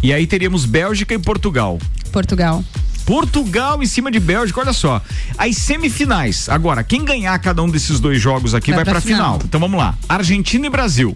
[0.03, 1.79] E aí teríamos Bélgica e Portugal.
[2.11, 2.63] Portugal.
[3.05, 5.01] Portugal em cima de Bélgica, olha só.
[5.37, 6.47] As semifinais.
[6.49, 9.33] Agora, quem ganhar cada um desses dois jogos aqui vai, Vai pra pra final.
[9.33, 9.41] final.
[9.45, 9.95] Então vamos lá.
[10.07, 11.15] Argentina e Brasil.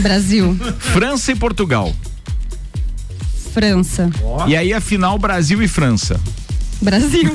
[0.00, 0.56] Brasil.
[0.78, 1.94] França e Portugal.
[3.52, 4.10] França.
[4.46, 6.20] E aí a final Brasil e França.
[6.80, 7.30] Brasil.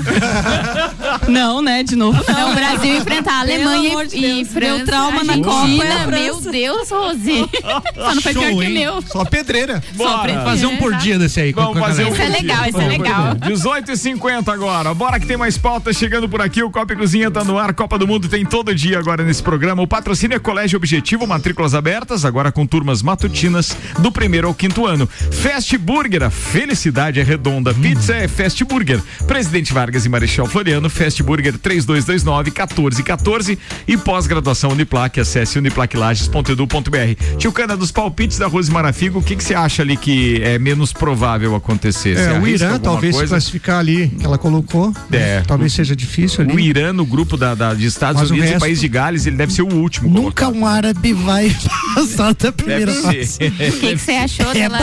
[1.27, 1.83] não, né?
[1.83, 2.23] De novo.
[2.27, 4.75] Não, Não, o Brasil enfrentar a Alemanha de e, e França.
[4.77, 6.39] meu trauma na Copa Meu.
[6.51, 7.49] Deus, Rose.
[7.95, 8.73] Só não foi pior Show, que o hein?
[8.73, 9.01] meu.
[9.01, 9.83] Só pedreira.
[9.95, 10.33] Só Bora.
[10.33, 11.51] pra- Fazer um por dia desse aí.
[11.51, 12.09] Vamos fazer um.
[12.11, 13.35] Isso é legal, isso é legal.
[13.35, 14.93] 18 e 50 agora.
[14.93, 16.61] Bora que tem mais pautas chegando por aqui.
[16.63, 17.73] O Copa e Cozinha tá no ar.
[17.73, 19.81] Copa do Mundo tem todo dia agora nesse programa.
[19.81, 24.85] O patrocínio é Colégio Objetivo, matrículas abertas, agora com turmas matutinas do primeiro ao quinto
[24.85, 25.07] ano.
[25.07, 27.73] Fast Burger, a felicidade é redonda.
[27.73, 29.01] Pizza é Fast Burger.
[29.33, 33.57] Presidente Vargas e Marechal Floriano, Fast Burger 3229 1414
[33.87, 35.19] e pós-graduação Uniplac.
[35.19, 37.37] Acesse uniplaclages.edu.br.
[37.39, 40.59] Tio Cana, dos palpites da Rose Marafigo, o que que você acha ali que é
[40.59, 42.15] menos provável acontecer?
[42.15, 43.33] É, o Irã talvez se coisa?
[43.35, 44.93] classificar ali, que ela colocou.
[45.11, 45.41] É.
[45.47, 46.53] Talvez seja difícil ali.
[46.53, 48.87] O Irã no grupo da, da- de Estados Mas o Unidos e resto- País de
[48.87, 50.09] Gales, ele deve ser o último.
[50.11, 51.49] Nunca um árabe vai
[51.95, 53.39] passar da primeira fase.
[53.45, 54.79] O que você achou É dela.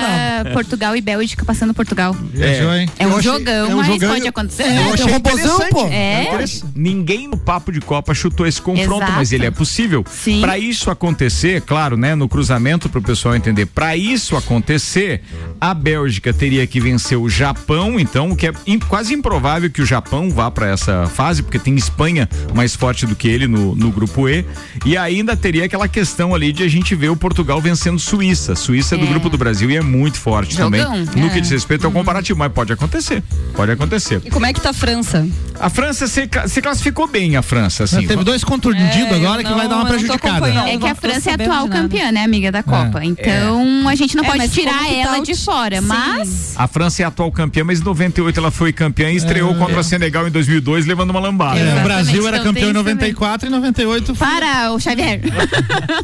[0.52, 2.16] Portugal e Bélgica passando Portugal?
[2.34, 2.88] Viajou, hein?
[2.98, 4.39] É um jogão, é um mas jogão- pode acontecer.
[4.58, 5.70] É, Eu achei um interessante.
[5.70, 5.86] pô.
[5.88, 6.24] É.
[6.24, 6.64] interessante.
[6.74, 9.12] Ninguém no papo de Copa chutou esse confronto, Exato.
[9.12, 10.04] mas ele é possível.
[10.40, 13.66] Para isso acontecer, claro, né, no cruzamento para o pessoal entender.
[13.66, 15.22] Para isso acontecer,
[15.60, 18.52] a Bélgica teria que vencer o Japão, então, que é
[18.88, 23.14] quase improvável que o Japão vá para essa fase, porque tem Espanha mais forte do
[23.16, 24.44] que ele no, no grupo E.
[24.84, 28.54] E ainda teria aquela questão ali de a gente ver o Portugal vencendo Suíça.
[28.54, 29.08] Suíça é, do É.
[29.08, 31.06] grupo do Brasil e é muito forte Jogão, também.
[31.16, 31.30] No é.
[31.30, 33.22] que diz respeito ao comparativo, mas pode acontecer.
[33.54, 34.20] Pode acontecer.
[34.30, 35.26] E como é que tá a França?
[35.58, 38.06] A França se, se classificou bem, a França, assim.
[38.06, 40.48] Teve dois contundidos É, agora eu que vai não- dar uma não prejudicada.
[40.48, 43.04] É que a Não França é sabendo atual campeã, né, amiga da Copa.
[43.04, 45.80] Então a gente não É, pode tirar tá ela o de fora.
[45.80, 45.86] Sim.
[45.88, 49.80] Mas A França é atual campeã, mas em 98 ela foi campeã e estreou contra
[49.80, 51.58] o Senegal em 2002, levando uma lambada.
[51.58, 52.84] É, o Brasil era então campeão em tem isso
[53.20, 54.28] 94 e 98 foi.
[54.28, 55.20] para, o Xavier.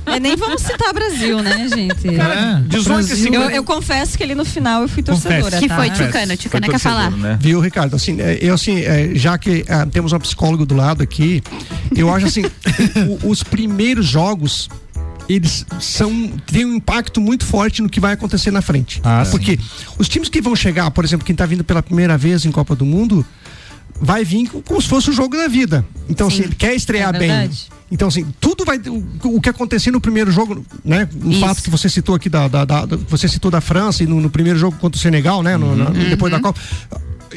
[0.07, 2.09] É, nem vamos citar Brasil, né, gente?
[2.09, 2.61] É.
[2.69, 3.37] 18 e 50.
[3.45, 5.63] Eu, eu confesso que ali no final eu fui torcedora, Confesso.
[5.63, 5.77] que tá?
[5.77, 6.37] foi, Tchucana?
[6.37, 7.11] Tchucana quer falar.
[7.11, 7.37] né?
[7.41, 7.97] Viu, Ricardo?
[7.97, 11.43] Assim, é, eu assim, é, já que ah, temos uma psicóloga do lado aqui,
[11.95, 12.43] eu acho assim,
[13.25, 14.69] os primeiros jogos
[15.29, 19.01] eles são têm um impacto muito forte no que vai acontecer na frente.
[19.03, 19.31] Ah, sim.
[19.33, 19.59] Porque
[19.99, 22.77] os times que vão chegar, por exemplo, quem está vindo pela primeira vez em Copa
[22.77, 23.27] do Mundo,
[24.01, 25.85] vai vir com- como se fosse o jogo da vida.
[26.09, 27.51] Então, Sim, assim, ele quer estrear é bem.
[27.91, 28.79] Então, assim, tudo vai.
[28.79, 31.09] O, o que acontecer no primeiro jogo, né?
[31.25, 31.41] O Isso.
[31.41, 32.47] fato que você citou aqui da.
[32.47, 35.43] da- da- da- você citou da França e no, no primeiro jogo contra o Senegal,
[35.43, 35.57] né?
[35.57, 36.39] no- na- depois Uhum.
[36.39, 36.61] da Copa.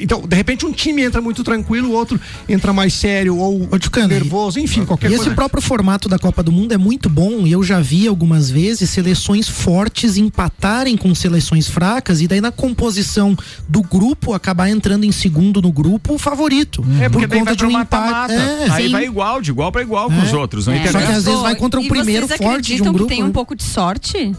[0.01, 3.67] Então, de repente, um time entra muito tranquilo, o outro entra mais sério ou
[4.07, 5.25] nervoso, enfim, qualquer E coisa.
[5.27, 8.49] esse próprio formato da Copa do Mundo é muito bom e eu já vi algumas
[8.49, 13.37] vezes seleções fortes empatarem com seleções fracas e daí na composição
[13.67, 16.83] do grupo acabar entrando em segundo no grupo o favorito.
[17.01, 18.33] É porque por daí conta vai de um empate.
[18.33, 18.91] É, Aí sim.
[18.91, 20.23] vai igual, de igual pra igual com É.
[20.23, 20.87] os outros, não É.
[20.91, 23.09] Só que às vezes vai contra um e primeiro vocês forte de acreditam um grupo.
[23.09, 23.33] que tem um né?
[23.33, 24.33] pouco de sorte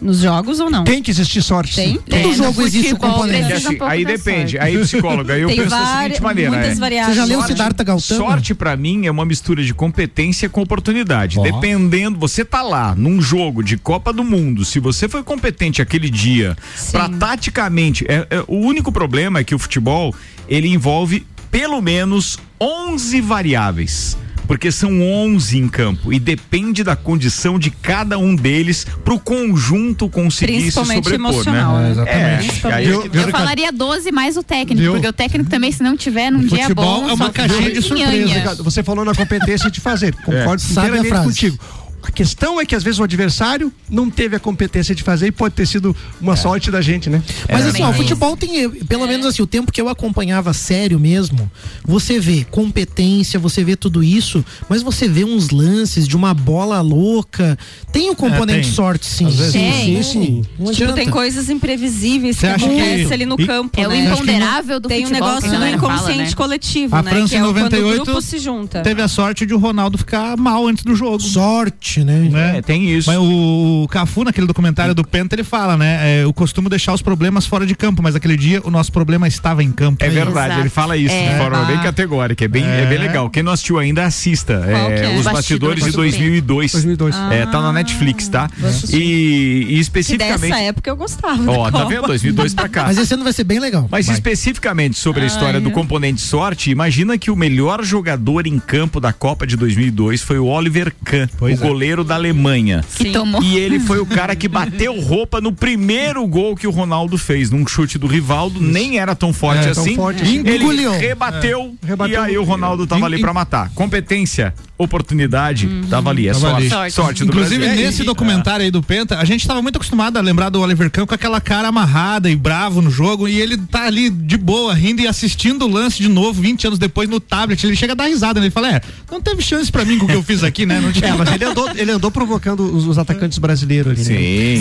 [0.00, 0.84] nos jogos ou não?
[0.84, 1.74] Tem que existir sorte.
[1.74, 1.94] Tem?
[1.94, 2.00] sim.
[2.08, 2.22] Tem.
[2.22, 3.52] Todo É, jogo existe o futebol componente.
[3.52, 4.52] Um assim, pouco aí depende.
[4.52, 4.58] sorte.
[4.58, 6.50] Aí, psicóloga, eu Tem penso da seguinte maneira.
[6.50, 7.14] muitas é, variáveis.
[7.16, 8.20] Você já leu o Sorte- Siddhartha Gautama?
[8.20, 11.38] Sorte pra mim é uma mistura de competência com oportunidade.
[11.38, 11.42] Ó.
[11.42, 16.08] Dependendo, você tá lá num jogo de Copa do Mundo, se você foi competente aquele
[16.10, 16.92] dia, Sim.
[16.92, 20.14] pra taticamente, é- é- o único problema é que o futebol,
[20.48, 24.16] ele envolve pelo menos 11 variáveis.
[24.50, 30.08] Porque são 11 em campo e depende da condição de cada um deles pro conjunto
[30.08, 31.82] conseguir se Principalmente sobrepor, emocional, né?
[31.84, 31.90] né?
[31.92, 32.24] Exatamente.
[32.24, 32.78] É, Principalmente.
[32.80, 33.30] aí é Viu, viu, Eu Ricardo?
[33.44, 34.92] falaria 12 mais o técnico, Viu?
[34.94, 38.56] porque o técnico também, se não tiver num dia bom, é uma caixinha de surpresa,
[38.64, 40.16] Você falou na competência de fazer.
[40.16, 41.26] Concordo Sabe a frase.
[41.26, 41.56] contigo.
[42.02, 45.32] A questão é que às vezes o adversário não teve a competência de fazer e
[45.32, 47.22] pode ter sido uma sorte da gente, né?
[47.50, 50.52] Mas assim, ó, o futebol tem, eh, pelo menos assim, o tempo que eu acompanhava
[50.52, 51.50] sério mesmo,
[51.84, 56.80] você vê competência, você vê tudo isso, mas você vê uns lances de uma bola
[56.80, 57.58] louca.
[57.92, 58.72] Tem o componente tem.
[58.74, 59.26] sorte, sim.
[59.26, 60.02] Às vezes sim, sim.
[60.02, 60.44] sim.
[60.58, 63.80] Não Tipo, tem coisas imprevisíveis Você que acha que- acontecem ali no e- campo.
[63.80, 64.04] É o né?
[64.04, 66.34] imponderável do Tem um futebol que negócio do fala, inconsciente né?
[66.36, 67.10] coletivo, A né?
[67.10, 68.82] França que em é o- quando o 98 grupo se junta.
[68.82, 71.20] teve a sorte de o Ronaldo ficar mal antes do jogo.
[71.20, 72.58] Sorte, né?
[72.58, 73.10] É, tem isso.
[73.10, 76.20] Mas o Cafu, naquele documentário do Penta, ele fala, né?
[76.20, 79.26] É, eu costumo deixar os problemas fora de campo, mas aquele dia o nosso problema
[79.26, 80.04] estava em campo.
[80.04, 82.86] É verdade, ele fala isso de forma bem categórica, é bem, é.
[82.86, 83.28] bem legal.
[83.30, 84.62] Quem não assistiu ainda, assista.
[84.64, 85.18] Que É, é?
[85.18, 86.72] Os Bastidores de 2002.
[86.72, 87.16] 2002.
[87.30, 88.48] É, tá na Netflix, tá?
[88.92, 90.40] E, e Que especificamente.
[90.40, 91.50] dessa época eu gostava.
[91.50, 92.06] Ó, da tá vendo?
[92.06, 92.84] 2002 pra cá.
[92.84, 93.88] Mas esse ano vai ser bem legal.
[93.90, 95.72] Mas especificamente sobre a história Ai, do é.
[95.72, 100.46] componente sorte, imagina que o melhor jogador em campo da Copa de 2002 foi o
[100.46, 102.84] Oliver Kahn, o goleiro da Alemanha.
[102.96, 103.42] Que tomou.
[103.42, 107.50] E ele foi o cara que bateu roupa no primeiro gol que o Ronaldo fez,
[107.50, 109.96] num chute do Rivaldo, nem era tão forte É, tão assim.
[109.96, 110.22] forte.
[110.22, 110.92] Ele Engoliu.
[110.92, 111.86] rebateu, É.
[111.86, 112.14] Rebateu.
[112.14, 113.70] e aí o Ronaldo tava ali pra matar.
[113.74, 116.74] Competência, oportunidade, tava ali, é Tava sorte.
[116.74, 116.90] ali.
[116.90, 117.84] Sorte, do Inclusive, Brasil.
[117.84, 120.90] nesse É, documentário aí do Penta, a gente tava muito acostumado a lembrar do Oliver
[120.90, 124.72] Kahn com aquela cara amarrada e bravo no jogo, e ele tá ali de boa,
[124.74, 127.62] rindo e assistindo o lance de novo, 20 anos depois, no tablet.
[127.64, 128.46] Ele chega a dar risada, né?
[128.46, 130.80] Ele fala: É, não teve chance pra mim com o que eu fiz aqui, né?
[130.80, 131.08] Não tinha.
[131.10, 134.04] É, mas ele andou, ele andou provocando os, os atacantes brasileiros ali, né?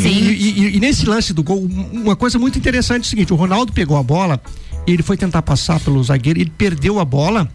[0.01, 0.09] Sim.
[0.09, 3.34] E, e- e- e nesse lance do gol, uma coisa muito interessante é o seguinte:
[3.34, 4.41] o Ronaldo pegou a bola,
[4.88, 7.49] ele foi tentar passar pelo zagueiro, ele perdeu a bola.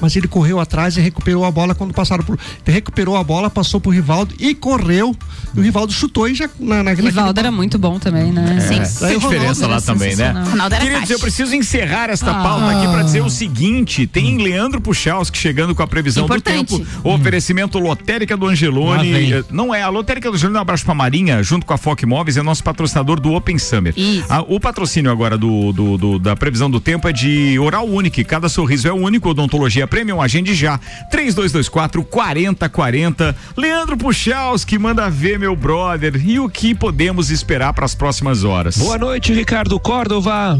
[0.00, 2.38] Mas ele correu atrás e recuperou a bola quando passaram por.
[2.64, 5.14] Recuperou a bola, passou pro Rivaldo e correu.
[5.54, 8.58] E o Rivaldo chutou e já na, na, Rivaldo era muito bom também, né?
[8.70, 10.30] É, tem diferença lá também, né?
[10.50, 12.42] Ronaldo era Queridos, eu preciso encerrar esta Ah.
[12.42, 16.78] pauta aqui para dizer o seguinte: tem Leandro Puchalski chegando com a previsão Importante.
[16.78, 16.90] do tempo.
[17.02, 19.32] O oferecimento lotérica do Angelone.
[19.32, 22.02] eh, Não é, a lotérica do Angelone, um abraço pra Marinha, junto com a Foc
[22.02, 23.94] Imóveis, é nosso patrocinador do Open Summer.
[24.28, 28.22] Ah, o patrocínio agora do, do- do- da previsão do tempo é de Oral Unique.
[28.22, 29.28] Cada sorriso é único.
[29.30, 30.78] Odontologia Premium, agende já.
[31.10, 33.34] 3224 4040.
[33.56, 36.20] Leandro Puchalski, manda ver, meu brother.
[36.24, 38.76] E o que podemos esperar para as próximas horas?
[38.76, 40.58] Boa noite, Ricardo Córdova.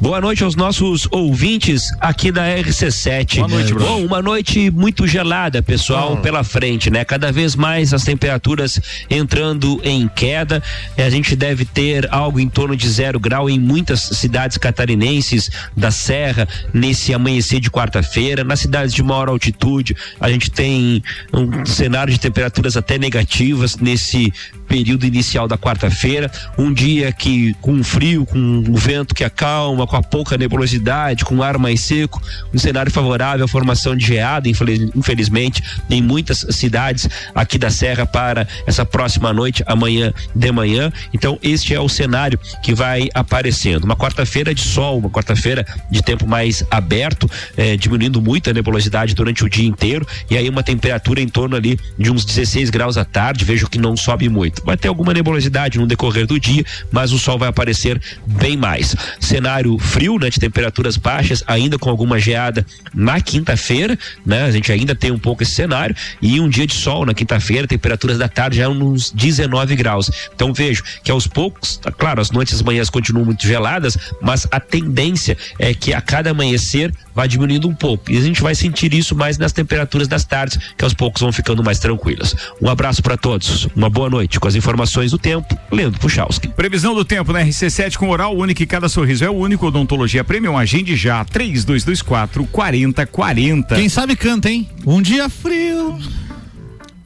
[0.00, 3.36] Boa noite aos nossos ouvintes aqui da RC7.
[3.36, 3.92] Boa noite, brother.
[3.92, 6.16] Bom, uma noite muito gelada, pessoal, Ah.
[6.16, 7.04] pela frente, né?
[7.04, 10.62] Cada vez mais as temperaturas entrando em queda.
[10.96, 15.90] A gente deve ter algo em torno de zero grau em muitas cidades catarinenses da
[15.90, 18.42] Serra nesse amanhecer de quarta-feira.
[18.42, 21.02] Nas cidades de maior altitude, a gente tem
[21.32, 24.32] um cenário de temperaturas até negativas nesse
[24.70, 29.96] período inicial da quarta-feira, um dia que com frio, com o vento que acalma, com
[29.96, 32.22] a pouca nebulosidade, com ar mais seco,
[32.54, 35.60] um cenário favorável à formação de geada, infeliz- infelizmente,
[35.90, 40.92] em muitas cidades aqui da Serra para essa próxima noite, amanhã de manhã.
[41.12, 43.82] Então, este é o cenário que vai aparecendo.
[43.82, 49.16] Uma quarta-feira de sol, uma quarta-feira de tempo mais aberto, eh, diminuindo muito a nebulosidade
[49.16, 52.96] durante o dia inteiro, e aí uma temperatura em torno ali de uns 16 graus
[52.96, 54.59] à tarde, vejo que não sobe muito.
[54.64, 58.94] Vai ter alguma nebulosidade no decorrer do dia, mas o sol vai aparecer bem mais.
[59.18, 64.44] Cenário frio, né, de temperaturas baixas, ainda com alguma geada na quinta-feira, né?
[64.44, 67.66] A gente ainda tem um pouco esse cenário e um dia de sol na quinta-feira,
[67.66, 70.10] temperaturas da tarde já uns 19 graus.
[70.34, 73.96] Então vejo que aos poucos, tá claro, as noites e as manhãs continuam muito geladas,
[74.20, 78.10] mas a tendência é que a cada amanhecer vai diminuindo um pouco.
[78.10, 81.32] E a gente vai sentir isso mais nas temperaturas das tardes, que aos poucos vão
[81.32, 82.34] ficando mais tranquilas.
[82.60, 83.66] Um abraço para todos.
[83.76, 85.58] Uma boa noite com as informações do tempo.
[85.70, 86.48] Leandro Puchalski.
[86.48, 89.66] Previsão do tempo na RC7 com oral único e cada sorriso é único.
[89.66, 91.24] Odontologia Premium, agende já.
[91.24, 93.74] 3224 4040.
[93.76, 94.68] Quem sabe canta, hein?
[94.84, 95.98] Um dia frio.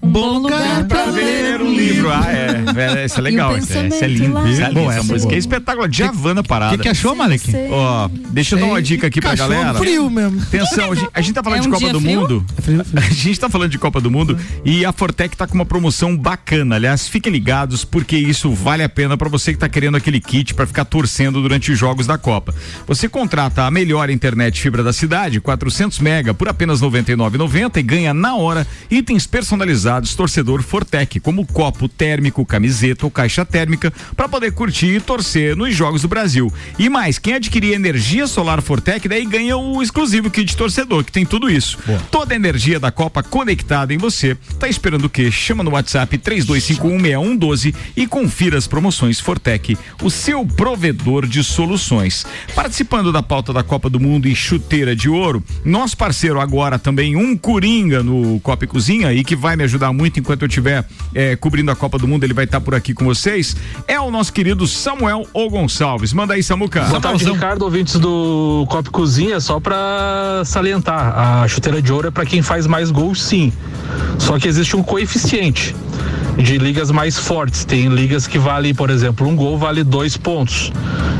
[0.04, 2.10] Um bom lugar pra ler um livro.
[2.10, 2.64] Ah, é.
[3.00, 3.52] é essa é legal.
[3.52, 4.34] E o Essa, essa é linda.
[4.34, 4.50] lá.
[4.50, 4.80] Essa, é linda.
[4.80, 5.34] Boa, essa é música boa.
[5.34, 5.88] é espetacular.
[5.90, 6.76] Javana parada.
[6.76, 7.50] Que que achou, Malek?
[7.70, 9.78] Ó, deixa eu dar uma dica aqui pra Cachorro galera.
[9.78, 10.42] frio mesmo.
[10.42, 12.20] Atenção, a gente, tá falando É de um Copa do frio?
[12.20, 12.44] Mundo.
[12.96, 16.16] A gente tá falando de Copa do Mundo e a Fortec tá com uma promoção
[16.16, 16.76] bacana.
[16.76, 20.54] Aliás, fiquem ligados porque isso vale a pena pra você que tá querendo aquele kit
[20.54, 22.54] pra ficar torcendo durante os jogos da Copa.
[22.86, 27.82] Você contrata a melhor internet fibra da cidade, 400 mega por apenas R$ 99,90 e
[27.82, 34.28] ganha na hora itens personalizados torcedor Fortec, como copo, térmico, camiseta ou caixa térmica para
[34.28, 36.52] poder curtir e torcer nos Jogos do Brasil.
[36.78, 41.26] E mais, quem adquirir energia solar Fortec daí ganha o exclusivo kit torcedor, que tem
[41.26, 41.78] tudo isso.
[42.10, 44.36] Toda a energia da Copa conectada em você.
[44.58, 45.30] Tá esperando o quê?
[45.30, 52.24] Chama no WhatsApp 32516112 e confira as promoções Fortec, o seu provedor de soluções.
[52.54, 57.16] Participando da pauta da Copa do Mundo e chuteira de ouro, nosso parceiro agora também
[57.16, 60.84] um coringa no Copa e Cozinha e que vai me ajudar muito enquanto eu estiver
[61.14, 63.56] eh, cobrindo a Copa do Mundo, ele vai estar por aqui com vocês.
[63.86, 66.12] É o nosso querido Samuel O Gonçalves.
[66.12, 66.82] Manda aí, Samuca.
[66.84, 72.08] Boa tarde, Ricardo, ouvintes do Copa e Cozinha, só pra salientar, a chuteira de ouro
[72.08, 73.52] é pra quem faz mais gols, sim.
[74.18, 75.74] Só que existe um coeficiente
[76.36, 77.64] de ligas mais fortes.
[77.64, 80.72] Tem ligas que vale, por exemplo, um gol vale dois pontos.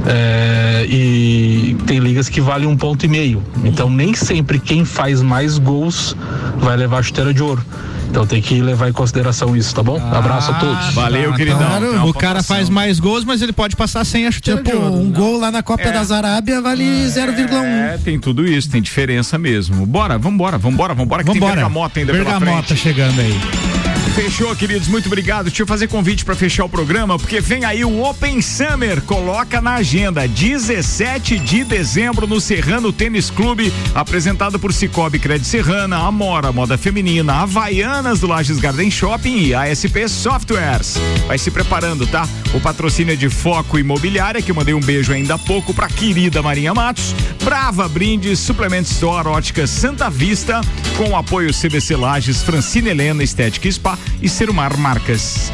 [0.07, 3.43] É, e tem ligas que vale um ponto e meio.
[3.65, 6.17] Então nem sempre quem faz mais gols
[6.59, 7.65] vai levar a chuteira de ouro.
[8.11, 9.97] Então tem que levar em consideração isso, tá bom?
[10.13, 10.95] Abraço a todos.
[10.95, 11.59] Valeu, queridão.
[11.59, 14.83] Claro, o cara faz mais gols, mas ele pode passar sem a chuteira Tipo, de
[14.83, 14.95] ouro.
[14.97, 15.93] um gol lá na Copa É.
[15.93, 17.65] das Arábia vale 0,1.
[17.65, 19.85] É, tem tudo isso, tem diferença mesmo.
[19.87, 21.57] Bora, vambora, vambora, vambora, que tem Vambora.
[21.57, 22.81] bergamota ainda pela Bergamota frente.
[22.81, 23.74] chegando aí.
[24.15, 25.47] Fechou, queridos, muito obrigado.
[25.47, 29.03] Deixa eu fazer convite para fechar o programa, porque vem aí o Open Summer.
[29.03, 35.97] Coloca na agenda, 17 de dezembro no Serrano Tênis Clube, apresentado por Cicobi Cred Serrana,
[35.97, 40.95] Amora Moda Feminina, Havaianas do Lages Garden Shopping e ASP Softwares.
[41.27, 42.29] Vai se preparando, tá?
[42.55, 45.89] O patrocínio é de Foco Imobiliária, que eu mandei um beijo ainda há pouco pra
[45.89, 47.13] querida Marinha Matos,
[47.43, 50.61] Brava Brindes, Suplement Store, Ótica Santa Vista,
[50.97, 55.53] com o apoio CBC Lages, Francine Helena, Estética Spa e Serumar Marcas.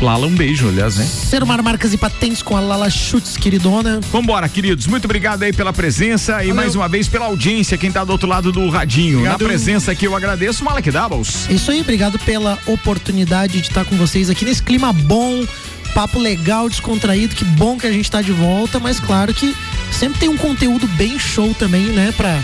[0.00, 1.06] Lala, um beijo, aliás, né?
[1.06, 4.00] Serumar Marcas e Patentes com a Lala Schutz, queridona.
[4.12, 4.86] Vambora, queridos.
[4.86, 8.28] Muito obrigado aí pela presença e mais uma vez pela audiência, quem tá do outro
[8.28, 9.18] lado do radinho.
[9.18, 9.40] Obrigado.
[9.40, 11.48] Na presença aqui eu agradeço, Malek Doubles.
[11.48, 15.44] É Isso aí, obrigado pela oportunidade de estar com vocês aqui nesse clima bom,
[15.94, 17.34] papo legal, descontraído.
[17.34, 19.56] Que bom que a gente tá de volta, mas claro que
[19.90, 22.38] sempre tem um conteúdo bem show também, né, pra,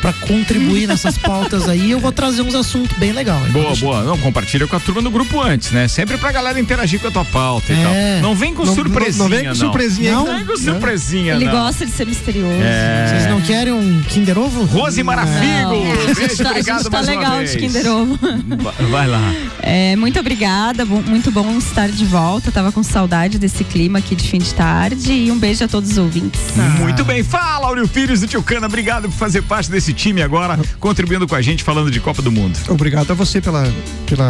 [0.00, 1.90] pra contribuir nessas pautas aí.
[1.90, 3.50] Eu vou trazer uns assuntos bem legais.
[3.52, 4.02] Boa, boa.
[4.04, 5.88] Não, compartilha com a turma no grupo antes, né?
[5.88, 7.82] Sempre pra galera interagir com a tua pauta e É.
[7.82, 8.22] tal.
[8.22, 10.18] Não vem com Não- surpresinha, não vem com surpresinha, não.
[10.18, 10.26] não.
[10.26, 10.58] Não vem com Não.
[10.58, 11.52] surpresinha, Ele não.
[11.52, 12.58] gosta de ser misterioso.
[12.62, 13.06] É.
[13.08, 14.64] Vocês não querem um Kinder Ovo?
[14.64, 15.92] Rose Marafigo, Não.
[15.92, 17.50] A beijo, gente tá, a obrigado gente tá mais uma legal vez.
[17.52, 18.18] de Kinder Ovo.
[18.62, 19.34] Va- Vai lá.
[19.62, 22.50] É, muito obrigada, muito bom estar de volta.
[22.52, 25.90] Tava com saudade desse clima aqui de fim de tarde e um beijo a todos
[25.92, 26.40] os ouvintes.
[26.78, 28.66] Muito bem, fala, Aureo Pires do Tio Cana.
[28.66, 32.32] Obrigado por fazer parte desse time agora, contribuindo com a gente, falando de Copa do
[32.32, 32.58] Mundo.
[32.68, 33.64] Obrigado a você pela,
[34.06, 34.28] pela,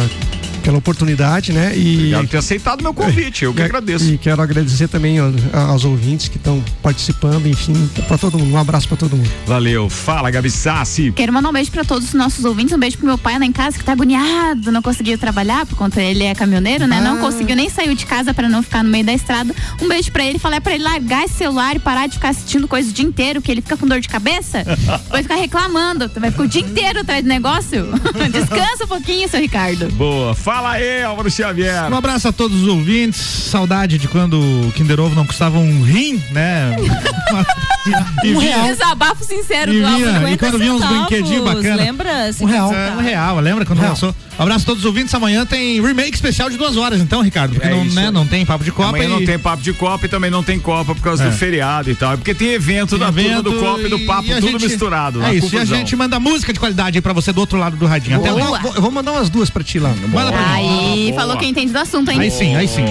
[0.63, 1.73] pela oportunidade, né?
[1.77, 4.05] E, Obrigado por ter aceitado meu convite, eu que e- agradeço.
[4.05, 5.31] E quero agradecer também ao-
[5.71, 7.73] aos ouvintes que estão participando, enfim,
[8.07, 8.53] para todo mundo.
[8.53, 9.29] Um abraço para todo mundo.
[9.45, 11.11] Valeu, fala, Gabi Sassi.
[11.15, 13.45] Quero mandar um beijo pra todos os nossos ouvintes, um beijo pro meu pai lá
[13.45, 17.01] em casa que tá agoniado, não conseguiu trabalhar, por conta ele é caminhoneiro, né?
[17.01, 19.53] Não conseguiu nem sair de casa pra não ficar no meio da estrada.
[19.81, 22.67] Um beijo pra ele, falar pra ele largar esse celular e parar de ficar assistindo
[22.67, 24.63] coisa o dia inteiro, que ele fica com dor de cabeça.
[25.09, 27.87] vai ficar reclamando, vai ficar o dia inteiro atrás do negócio.
[28.31, 29.89] Descansa um pouquinho, seu Ricardo.
[29.93, 31.91] Boa, fala aí, Álvaro Xavier.
[31.91, 33.19] Um abraço a todos os ouvintes.
[33.19, 36.75] Saudade de quando o Kinder Ovo não custava um rim, né?
[38.23, 40.19] e, Um vinha- Desabafo sincero E, do Álvaro.
[40.19, 41.77] vinha, e quando vinha uns brinquedinhos bacanas.
[41.77, 42.11] lembra?
[42.41, 42.73] Um real.
[42.73, 44.13] É, um real, lembra quando lançou?
[44.39, 45.13] Um abraço a todos os ouvintes.
[45.15, 47.53] Amanhã tem remake especial de duas horas, então, Ricardo.
[47.53, 48.89] Porque É não, né, não tem papo de Copa.
[48.89, 49.09] Amanhã e...
[49.09, 51.29] não tem papo de Copa e também não tem Copa por causa É.
[51.29, 52.13] do feriado e tal.
[52.13, 55.23] É porque tem evento da turma do Copa e do papo, e tudo gente- misturado.
[55.23, 57.75] É isso, e a gente manda música de qualidade aí pra você do outro lado
[57.77, 58.17] do radinho.
[58.17, 58.59] Até lá.
[58.59, 59.89] vou- eu vou mandar umas duas para ti lá.
[59.89, 60.36] Manda pra mim.
[60.37, 61.21] Aí, boa.
[61.21, 62.19] falou quem entende do assunto, hein?
[62.19, 62.85] Aí sim, aí sim.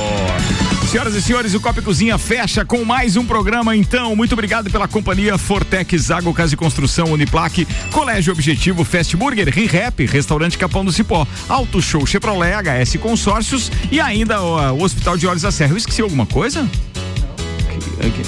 [0.91, 4.15] Senhoras e senhores, o Copa Cozinha fecha com mais um programa, então.
[4.15, 10.07] Muito obrigado pela companhia Fortec, Zago Casa e Construção, Uniplaque, Colégio Objetivo, Fast Burger, Rap,
[10.07, 15.27] Restaurante Capão do Cipó, Auto Show Chevrolet, HS Consórcios e ainda ó, o Hospital de
[15.27, 15.73] Olhos da Serra.
[15.73, 16.69] Eu esqueci alguma coisa?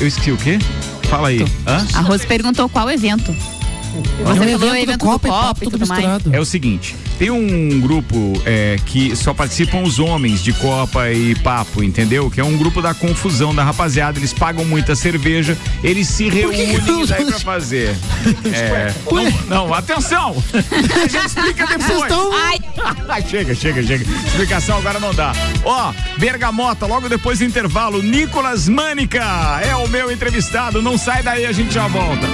[0.01, 0.59] Eu esqueci o quê?
[1.05, 1.45] Fala aí.
[1.67, 1.87] Hã?
[1.95, 3.35] A Rose perguntou qual evento.
[4.03, 5.89] Você É um falou evento do evento do Copa e Copa, papo, e tudo tudo
[5.89, 6.05] mais.
[6.05, 6.37] misturado.
[6.37, 11.35] É o seguinte, tem um grupo é, que só participam os homens de Copa e
[11.37, 12.31] Papo, entendeu?
[12.31, 14.19] Que é um grupo da confusão da rapaziada.
[14.19, 17.95] Eles pagam muita cerveja, eles se reúnem daí pra fazer.
[18.51, 18.93] É,
[19.49, 20.43] não, não, atenção!
[20.53, 22.13] A gente explica depois.
[23.29, 24.05] Chega, chega, chega.
[24.27, 25.33] Explicação agora não dá.
[25.65, 29.23] Ó, Bergamota, logo depois do intervalo, Nicolas Mânica
[29.63, 30.81] é o meu entrevistado.
[30.81, 32.27] Não sai daí, a gente já volta.